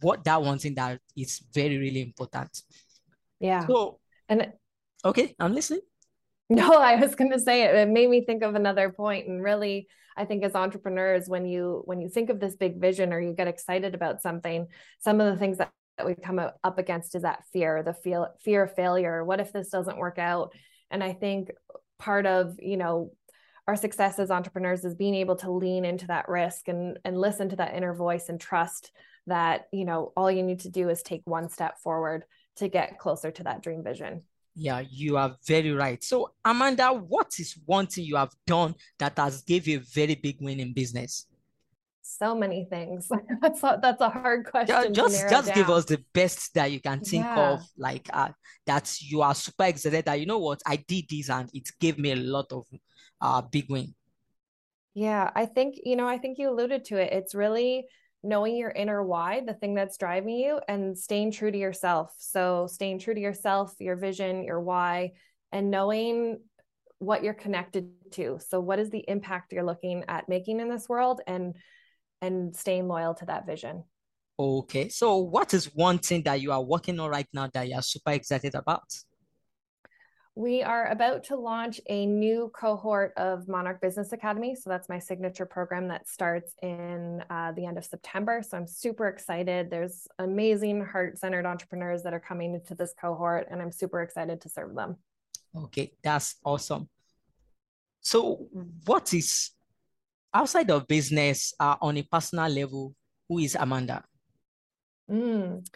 what 0.00 0.22
that 0.24 0.42
one 0.42 0.58
thing 0.58 0.74
that 0.74 1.00
is 1.16 1.42
very, 1.52 1.78
really 1.78 2.02
important. 2.02 2.62
Yeah. 3.40 3.66
So, 3.66 3.98
and 4.28 4.52
okay, 5.04 5.34
I'm 5.40 5.54
listening. 5.54 5.80
No, 6.48 6.72
I 6.78 6.96
was 6.96 7.14
going 7.14 7.32
to 7.32 7.38
say 7.40 7.64
it. 7.64 7.74
It 7.74 7.88
made 7.88 8.08
me 8.08 8.24
think 8.24 8.42
of 8.42 8.54
another 8.54 8.90
point, 8.90 9.28
and 9.28 9.42
really, 9.42 9.88
I 10.16 10.24
think 10.24 10.44
as 10.44 10.54
entrepreneurs, 10.54 11.28
when 11.28 11.46
you 11.46 11.82
when 11.84 12.00
you 12.00 12.08
think 12.08 12.30
of 12.30 12.40
this 12.40 12.56
big 12.56 12.80
vision 12.80 13.12
or 13.12 13.20
you 13.20 13.32
get 13.32 13.48
excited 13.48 13.94
about 13.94 14.22
something, 14.22 14.66
some 14.98 15.20
of 15.20 15.32
the 15.32 15.38
things 15.38 15.58
that, 15.58 15.70
that 15.96 16.06
we 16.06 16.14
come 16.14 16.38
up 16.38 16.78
against 16.78 17.14
is 17.14 17.22
that 17.22 17.44
fear, 17.52 17.82
the 17.82 17.94
feel 17.94 18.28
fear 18.40 18.64
of 18.64 18.74
failure. 18.74 19.24
What 19.24 19.40
if 19.40 19.52
this 19.52 19.68
doesn't 19.68 19.98
work 19.98 20.18
out? 20.18 20.52
And 20.90 21.04
I 21.04 21.12
think 21.12 21.50
part 21.98 22.26
of 22.26 22.56
you 22.60 22.76
know 22.76 23.12
our 23.66 23.76
success 23.76 24.18
as 24.18 24.30
entrepreneurs 24.30 24.84
is 24.84 24.94
being 24.94 25.14
able 25.14 25.36
to 25.36 25.50
lean 25.50 25.84
into 25.84 26.06
that 26.06 26.28
risk 26.28 26.68
and 26.68 26.98
and 27.04 27.20
listen 27.20 27.48
to 27.50 27.56
that 27.56 27.74
inner 27.74 27.94
voice 27.94 28.28
and 28.28 28.40
trust 28.40 28.92
that 29.26 29.66
you 29.72 29.84
know 29.84 30.12
all 30.16 30.30
you 30.30 30.42
need 30.42 30.60
to 30.60 30.70
do 30.70 30.88
is 30.88 31.02
take 31.02 31.22
one 31.24 31.48
step 31.50 31.78
forward 31.80 32.24
to 32.56 32.68
get 32.68 32.98
closer 32.98 33.30
to 33.30 33.44
that 33.44 33.62
dream 33.62 33.84
vision. 33.84 34.22
Yeah, 34.54 34.82
you 34.90 35.16
are 35.16 35.36
very 35.46 35.72
right. 35.72 36.02
So, 36.02 36.32
Amanda, 36.44 36.88
what 36.92 37.32
is 37.38 37.56
one 37.64 37.86
thing 37.86 38.04
you 38.04 38.16
have 38.16 38.32
done 38.46 38.74
that 38.98 39.16
has 39.18 39.42
gave 39.42 39.68
you 39.68 39.78
a 39.78 39.80
very 39.80 40.14
big 40.14 40.38
win 40.40 40.60
in 40.60 40.72
business? 40.72 41.26
So 42.02 42.34
many 42.34 42.64
things. 42.64 43.08
that's 43.42 43.62
a, 43.62 43.78
that's 43.80 44.00
a 44.00 44.08
hard 44.08 44.46
question. 44.46 44.74
Yeah, 44.74 44.90
just 44.90 45.28
just 45.28 45.54
give 45.54 45.68
us 45.68 45.84
the 45.84 46.02
best 46.14 46.54
that 46.54 46.72
you 46.72 46.80
can 46.80 47.00
think 47.00 47.24
yeah. 47.24 47.52
of, 47.52 47.60
like 47.76 48.08
uh, 48.12 48.30
that 48.66 48.92
you 49.00 49.20
are 49.20 49.34
super 49.34 49.64
excited 49.64 50.06
that 50.06 50.18
you 50.18 50.26
know 50.26 50.38
what 50.38 50.60
I 50.66 50.76
did 50.76 51.04
this 51.10 51.28
and 51.28 51.50
it 51.52 51.68
gave 51.78 51.98
me 51.98 52.12
a 52.12 52.16
lot 52.16 52.50
of 52.50 52.64
uh 53.20 53.42
big 53.42 53.66
win. 53.68 53.94
Yeah, 54.94 55.30
I 55.36 55.46
think 55.46 55.76
you 55.84 55.96
know 55.96 56.08
I 56.08 56.18
think 56.18 56.38
you 56.38 56.50
alluded 56.50 56.86
to 56.86 56.96
it. 56.96 57.12
It's 57.12 57.34
really 57.34 57.86
knowing 58.22 58.56
your 58.56 58.70
inner 58.70 59.02
why, 59.02 59.42
the 59.46 59.54
thing 59.54 59.74
that's 59.74 59.96
driving 59.96 60.36
you, 60.36 60.60
and 60.68 60.96
staying 60.98 61.32
true 61.32 61.50
to 61.50 61.58
yourself. 61.58 62.14
So, 62.18 62.66
staying 62.66 62.98
true 62.98 63.14
to 63.14 63.20
yourself, 63.20 63.74
your 63.78 63.96
vision, 63.96 64.44
your 64.44 64.60
why, 64.60 65.12
and 65.52 65.70
knowing 65.70 66.40
what 66.98 67.22
you're 67.22 67.34
connected 67.34 67.88
to. 68.12 68.38
So, 68.48 68.60
what 68.60 68.78
is 68.78 68.90
the 68.90 69.04
impact 69.08 69.52
you're 69.52 69.64
looking 69.64 70.04
at 70.08 70.28
making 70.28 70.60
in 70.60 70.68
this 70.68 70.88
world, 70.88 71.20
and 71.26 71.54
and 72.20 72.54
staying 72.54 72.88
loyal 72.88 73.14
to 73.14 73.26
that 73.26 73.46
vision. 73.46 73.84
Okay, 74.38 74.88
so 74.88 75.16
what 75.16 75.52
is 75.52 75.74
one 75.74 75.98
thing 75.98 76.22
that 76.22 76.40
you 76.40 76.52
are 76.52 76.62
working 76.62 77.00
on 77.00 77.10
right 77.10 77.26
now 77.32 77.48
that 77.52 77.68
you 77.68 77.74
are 77.74 77.82
super 77.82 78.12
excited 78.12 78.54
about? 78.54 78.84
We 80.38 80.62
are 80.62 80.86
about 80.86 81.24
to 81.24 81.36
launch 81.36 81.80
a 81.88 82.06
new 82.06 82.52
cohort 82.54 83.12
of 83.16 83.48
Monarch 83.48 83.80
Business 83.80 84.12
Academy. 84.12 84.54
So 84.54 84.70
that's 84.70 84.88
my 84.88 85.00
signature 85.00 85.44
program 85.44 85.88
that 85.88 86.06
starts 86.06 86.54
in 86.62 87.24
uh, 87.28 87.50
the 87.56 87.66
end 87.66 87.76
of 87.76 87.84
September. 87.84 88.40
So 88.48 88.56
I'm 88.56 88.68
super 88.68 89.08
excited. 89.08 89.68
There's 89.68 90.06
amazing 90.20 90.84
heart 90.84 91.18
centered 91.18 91.44
entrepreneurs 91.44 92.04
that 92.04 92.14
are 92.14 92.20
coming 92.20 92.54
into 92.54 92.76
this 92.76 92.94
cohort, 93.00 93.48
and 93.50 93.60
I'm 93.60 93.72
super 93.72 94.00
excited 94.00 94.40
to 94.42 94.48
serve 94.48 94.76
them. 94.76 94.98
Okay, 95.56 95.90
that's 96.04 96.36
awesome. 96.44 96.88
So, 98.00 98.46
what 98.86 99.12
is 99.14 99.50
outside 100.32 100.70
of 100.70 100.86
business 100.86 101.52
uh, 101.58 101.74
on 101.82 101.96
a 101.96 102.04
personal 102.04 102.48
level? 102.48 102.94
Who 103.28 103.38
is 103.40 103.56
Amanda? 103.58 104.04
Mm. 105.10 105.66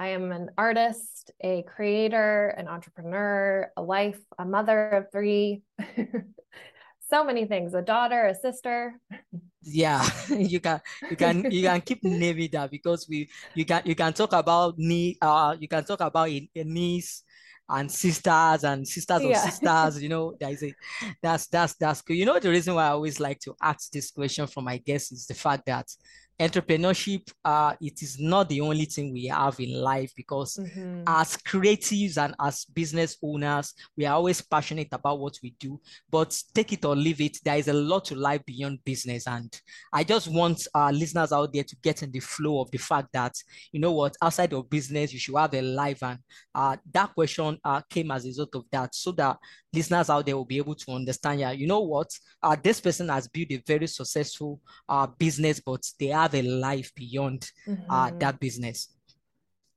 I 0.00 0.16
am 0.16 0.32
an 0.32 0.48
artist, 0.56 1.30
a 1.44 1.62
creator, 1.68 2.54
an 2.56 2.68
entrepreneur, 2.68 3.70
a 3.76 3.82
wife, 3.82 4.18
a 4.38 4.46
mother 4.46 4.88
of 4.96 5.12
three. 5.12 5.60
so 7.10 7.22
many 7.22 7.44
things, 7.44 7.74
a 7.74 7.82
daughter, 7.82 8.24
a 8.24 8.34
sister. 8.34 8.98
Yeah, 9.60 10.00
you 10.30 10.58
can 10.58 10.80
you 11.10 11.16
can 11.16 11.50
you 11.52 11.62
can 11.68 11.82
keep 11.82 12.02
naming 12.02 12.48
that 12.52 12.70
because 12.70 13.06
we 13.10 13.28
you 13.54 13.66
can 13.66 13.82
you 13.84 13.94
can 13.94 14.14
talk 14.14 14.32
about 14.32 14.78
me 14.78 15.18
uh 15.20 15.54
you 15.60 15.68
can 15.68 15.84
talk 15.84 16.00
about 16.00 16.30
a, 16.30 16.48
a 16.56 16.64
niece 16.64 17.22
and 17.68 17.92
sisters 17.92 18.64
and 18.64 18.88
sisters 18.88 19.22
yeah. 19.22 19.36
of 19.36 19.52
sisters, 19.52 20.02
you 20.02 20.08
know, 20.14 20.34
there 20.40 20.50
is 20.50 20.62
a 20.62 20.72
that's 21.22 21.46
that's 21.48 21.74
that's 21.74 22.00
cool. 22.00 22.16
You 22.16 22.24
know, 22.24 22.38
the 22.38 22.48
reason 22.48 22.74
why 22.74 22.86
I 22.86 22.96
always 22.96 23.20
like 23.20 23.38
to 23.40 23.54
ask 23.60 23.90
this 23.92 24.10
question 24.10 24.46
from 24.46 24.64
my 24.64 24.78
guests 24.78 25.12
is 25.12 25.26
the 25.26 25.34
fact 25.34 25.66
that 25.66 25.92
entrepreneurship 26.40 27.30
uh 27.44 27.74
it 27.82 28.02
is 28.02 28.18
not 28.18 28.48
the 28.48 28.60
only 28.62 28.86
thing 28.86 29.12
we 29.12 29.26
have 29.26 29.60
in 29.60 29.78
life 29.78 30.10
because 30.16 30.56
mm-hmm. 30.56 31.02
as 31.06 31.36
creatives 31.36 32.16
and 32.16 32.34
as 32.40 32.64
business 32.64 33.18
owners 33.22 33.74
we 33.94 34.06
are 34.06 34.14
always 34.14 34.40
passionate 34.40 34.88
about 34.92 35.18
what 35.18 35.36
we 35.42 35.54
do. 35.60 35.78
But 36.10 36.36
take 36.54 36.72
it 36.72 36.84
or 36.84 36.96
leave 36.96 37.20
it 37.20 37.38
there 37.44 37.58
is 37.58 37.68
a 37.68 37.74
lot 37.74 38.06
to 38.06 38.14
life 38.14 38.44
beyond 38.46 38.82
business. 38.84 39.26
And 39.26 39.54
i 39.92 40.02
just 40.02 40.28
want 40.28 40.66
our 40.74 40.92
listeners 40.92 41.32
out 41.32 41.52
there 41.52 41.64
to 41.64 41.76
get 41.82 42.02
in 42.02 42.10
the 42.10 42.20
flow 42.20 42.62
of 42.62 42.70
the 42.70 42.78
fact 42.78 43.08
that 43.12 43.34
you 43.72 43.80
know 43.80 43.92
what 43.92 44.16
outside 44.22 44.52
of 44.54 44.70
business 44.70 45.12
you 45.12 45.18
should 45.18 45.36
have 45.36 45.54
a 45.54 45.60
life. 45.60 46.02
And 46.02 46.18
uh 46.54 46.76
that 46.92 47.14
question 47.14 47.58
uh, 47.64 47.82
came 47.90 48.10
as 48.10 48.24
a 48.24 48.28
result 48.28 48.54
of 48.54 48.64
that. 48.72 48.94
So 48.94 49.12
that 49.12 49.36
listeners 49.72 50.10
out 50.10 50.26
there 50.26 50.36
will 50.36 50.44
be 50.44 50.58
able 50.58 50.74
to 50.74 50.92
understand 50.92 51.40
yeah 51.40 51.50
you 51.50 51.66
know 51.66 51.80
what 51.80 52.10
uh, 52.42 52.56
this 52.62 52.80
person 52.80 53.08
has 53.08 53.28
built 53.28 53.50
a 53.50 53.62
very 53.66 53.86
successful 53.86 54.60
uh, 54.88 55.06
business 55.06 55.60
but 55.60 55.82
they 55.98 56.06
have 56.06 56.34
a 56.34 56.42
life 56.42 56.92
beyond 56.94 57.50
uh, 57.66 57.70
mm-hmm. 57.70 57.90
uh, 57.90 58.10
that 58.18 58.38
business 58.40 58.88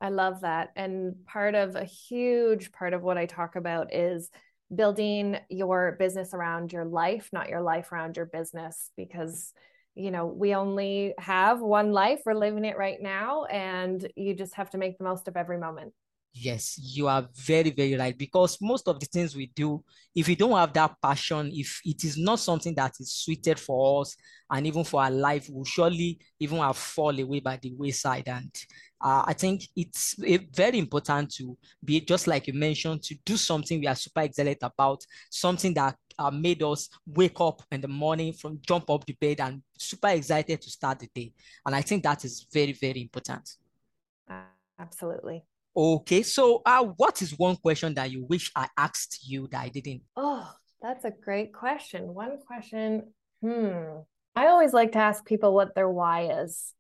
I 0.02 0.10
love 0.10 0.42
that. 0.42 0.72
And 0.76 1.26
part 1.26 1.56
of 1.56 1.78
a 1.78 1.86
huge 1.86 2.74
part 2.74 2.92
of 2.92 3.04
what 3.04 3.18
I 3.18 3.26
talk 3.26 3.56
about 3.56 3.94
is 3.94 4.30
building 4.76 5.38
your 5.50 5.96
business 5.98 6.34
around 6.34 6.74
your 6.74 6.84
life, 6.84 7.30
not 7.32 7.48
your 7.48 7.62
life 7.62 7.90
around 7.94 8.18
your 8.18 8.26
business, 8.26 8.92
because 8.98 9.54
you 9.96 10.12
know 10.12 10.26
we 10.26 10.56
only 10.56 11.14
have 11.20 11.62
one 11.62 11.92
life 11.92 12.22
we're 12.26 12.34
living 12.34 12.66
it 12.66 12.78
right 12.78 13.00
now 13.00 13.46
and 13.46 14.12
you 14.16 14.34
just 14.34 14.56
have 14.56 14.70
to 14.72 14.78
make 14.78 14.98
the 14.98 15.04
most 15.04 15.28
of 15.28 15.38
every 15.38 15.60
moment 15.60 15.94
Yes, 16.36 16.80
you 16.82 17.08
are 17.08 17.28
very, 17.36 17.70
very 17.70 17.96
right. 17.96 18.18
Because 18.18 18.58
most 18.60 18.88
of 18.88 19.00
the 19.00 19.06
things 19.06 19.36
we 19.36 19.52
do, 19.56 19.84
if 20.16 20.28
we 20.28 20.36
don't 20.36 20.58
have 20.58 20.74
that 20.74 20.96
passion, 21.00 21.52
if 21.54 21.80
it 21.86 22.04
is 22.04 22.18
not 22.18 22.40
something 22.40 22.74
that 22.74 22.94
is 23.00 23.14
suited 23.14 23.60
for 23.60 24.02
us 24.02 24.16
and 24.50 24.66
even 24.66 24.84
for 24.84 25.04
our 25.04 25.12
life, 25.12 25.48
we'll 25.52 25.64
surely 25.64 26.20
even 26.40 26.58
have 26.58 26.76
fall 26.76 27.18
away 27.20 27.40
by 27.40 27.58
the 27.62 27.72
wayside. 27.78 28.28
And 28.28 28.52
uh, 29.00 29.24
I 29.28 29.34
think 29.34 29.62
it's 29.76 30.16
very 30.52 30.80
important 30.80 31.32
to 31.36 31.56
be, 31.86 32.02
just 32.02 32.26
like 32.26 32.48
you 32.48 32.54
mentioned, 32.54 33.04
to 33.04 33.16
do 33.24 33.38
something 33.38 33.80
we 33.80 33.88
are 33.88 33.96
super 33.96 34.22
excited 34.22 34.58
about, 34.64 35.06
something 35.30 35.76
that 35.76 35.96
uh, 36.18 36.32
made 36.32 36.64
us 36.64 36.90
wake 37.06 37.40
up 37.42 37.62
in 37.72 37.80
the 37.80 37.88
morning 37.88 38.34
from 38.34 38.60
jump 38.68 38.90
up 38.90 39.06
the 39.06 39.14
bed 39.14 39.40
and 39.40 39.62
super 39.78 40.10
excited 40.10 40.60
to 40.62 40.70
start 40.72 40.98
the 40.98 41.10
day. 41.14 41.32
And 41.64 41.76
I 41.76 41.82
think 41.82 42.02
that 42.04 42.26
is 42.26 42.48
very, 42.52 42.74
very 42.74 43.02
important. 43.04 43.48
Absolutely. 44.80 45.46
Okay, 45.76 46.22
so 46.22 46.62
uh, 46.66 46.84
what 46.98 47.22
is 47.22 47.38
one 47.38 47.56
question 47.56 47.96
that 47.96 48.12
you 48.12 48.26
wish 48.26 48.52
I 48.56 48.68
asked 48.78 49.28
you 49.28 49.48
that 49.52 49.62
I 49.62 49.70
didn't? 49.70 50.02
Oh, 50.16 50.48
that's 50.82 51.04
a 51.04 51.12
great 51.12 51.52
question. 51.52 52.14
One 52.14 52.38
question. 52.46 53.14
Hmm. 53.42 54.02
I 54.36 54.48
always 54.48 54.74
like 54.74 54.92
to 54.92 55.00
ask 55.00 55.26
people 55.26 55.54
what 55.54 55.74
their 55.74 55.90
why 55.90 56.30
is. 56.44 56.74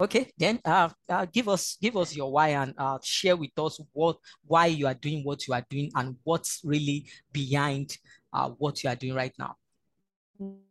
Okay, 0.00 0.30
then 0.38 0.60
uh, 0.64 0.88
uh 1.08 1.26
give 1.26 1.48
us 1.48 1.76
give 1.80 1.96
us 1.96 2.16
your 2.16 2.32
why 2.32 2.48
and 2.48 2.74
uh 2.76 2.98
share 3.02 3.36
with 3.36 3.56
us 3.58 3.80
what 3.92 4.16
why 4.46 4.66
you 4.66 4.86
are 4.86 4.94
doing 4.94 5.22
what 5.22 5.46
you 5.46 5.54
are 5.54 5.64
doing 5.70 5.90
and 5.94 6.16
what's 6.24 6.60
really 6.64 7.06
behind 7.32 7.96
uh 8.32 8.48
what 8.58 8.82
you 8.82 8.90
are 8.90 8.96
doing 8.96 9.14
right 9.14 9.34
now. 9.38 9.54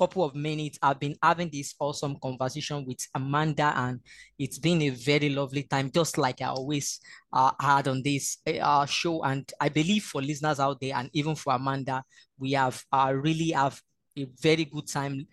couple 0.00 0.24
of 0.24 0.34
minutes, 0.34 0.78
I've 0.80 0.98
been 0.98 1.14
having 1.22 1.50
this 1.52 1.74
awesome 1.78 2.16
conversation 2.22 2.86
with 2.86 3.06
Amanda, 3.14 3.74
and 3.76 4.00
it's 4.38 4.58
been 4.58 4.80
a 4.80 4.88
very 4.88 5.28
lovely 5.28 5.64
time, 5.64 5.90
just 5.90 6.16
like 6.16 6.40
I 6.40 6.46
always 6.46 7.00
uh, 7.34 7.50
had 7.60 7.86
on 7.86 8.02
this 8.02 8.38
uh, 8.46 8.86
show. 8.86 9.22
And 9.22 9.44
I 9.60 9.68
believe 9.68 10.04
for 10.04 10.22
listeners 10.22 10.58
out 10.58 10.80
there, 10.80 10.94
and 10.96 11.10
even 11.12 11.34
for 11.34 11.52
Amanda, 11.52 12.02
we 12.38 12.52
have 12.52 12.82
uh, 12.90 13.12
really 13.14 13.50
have 13.50 13.78
a 14.16 14.26
very 14.40 14.64
good 14.64 14.88
time 14.88 15.26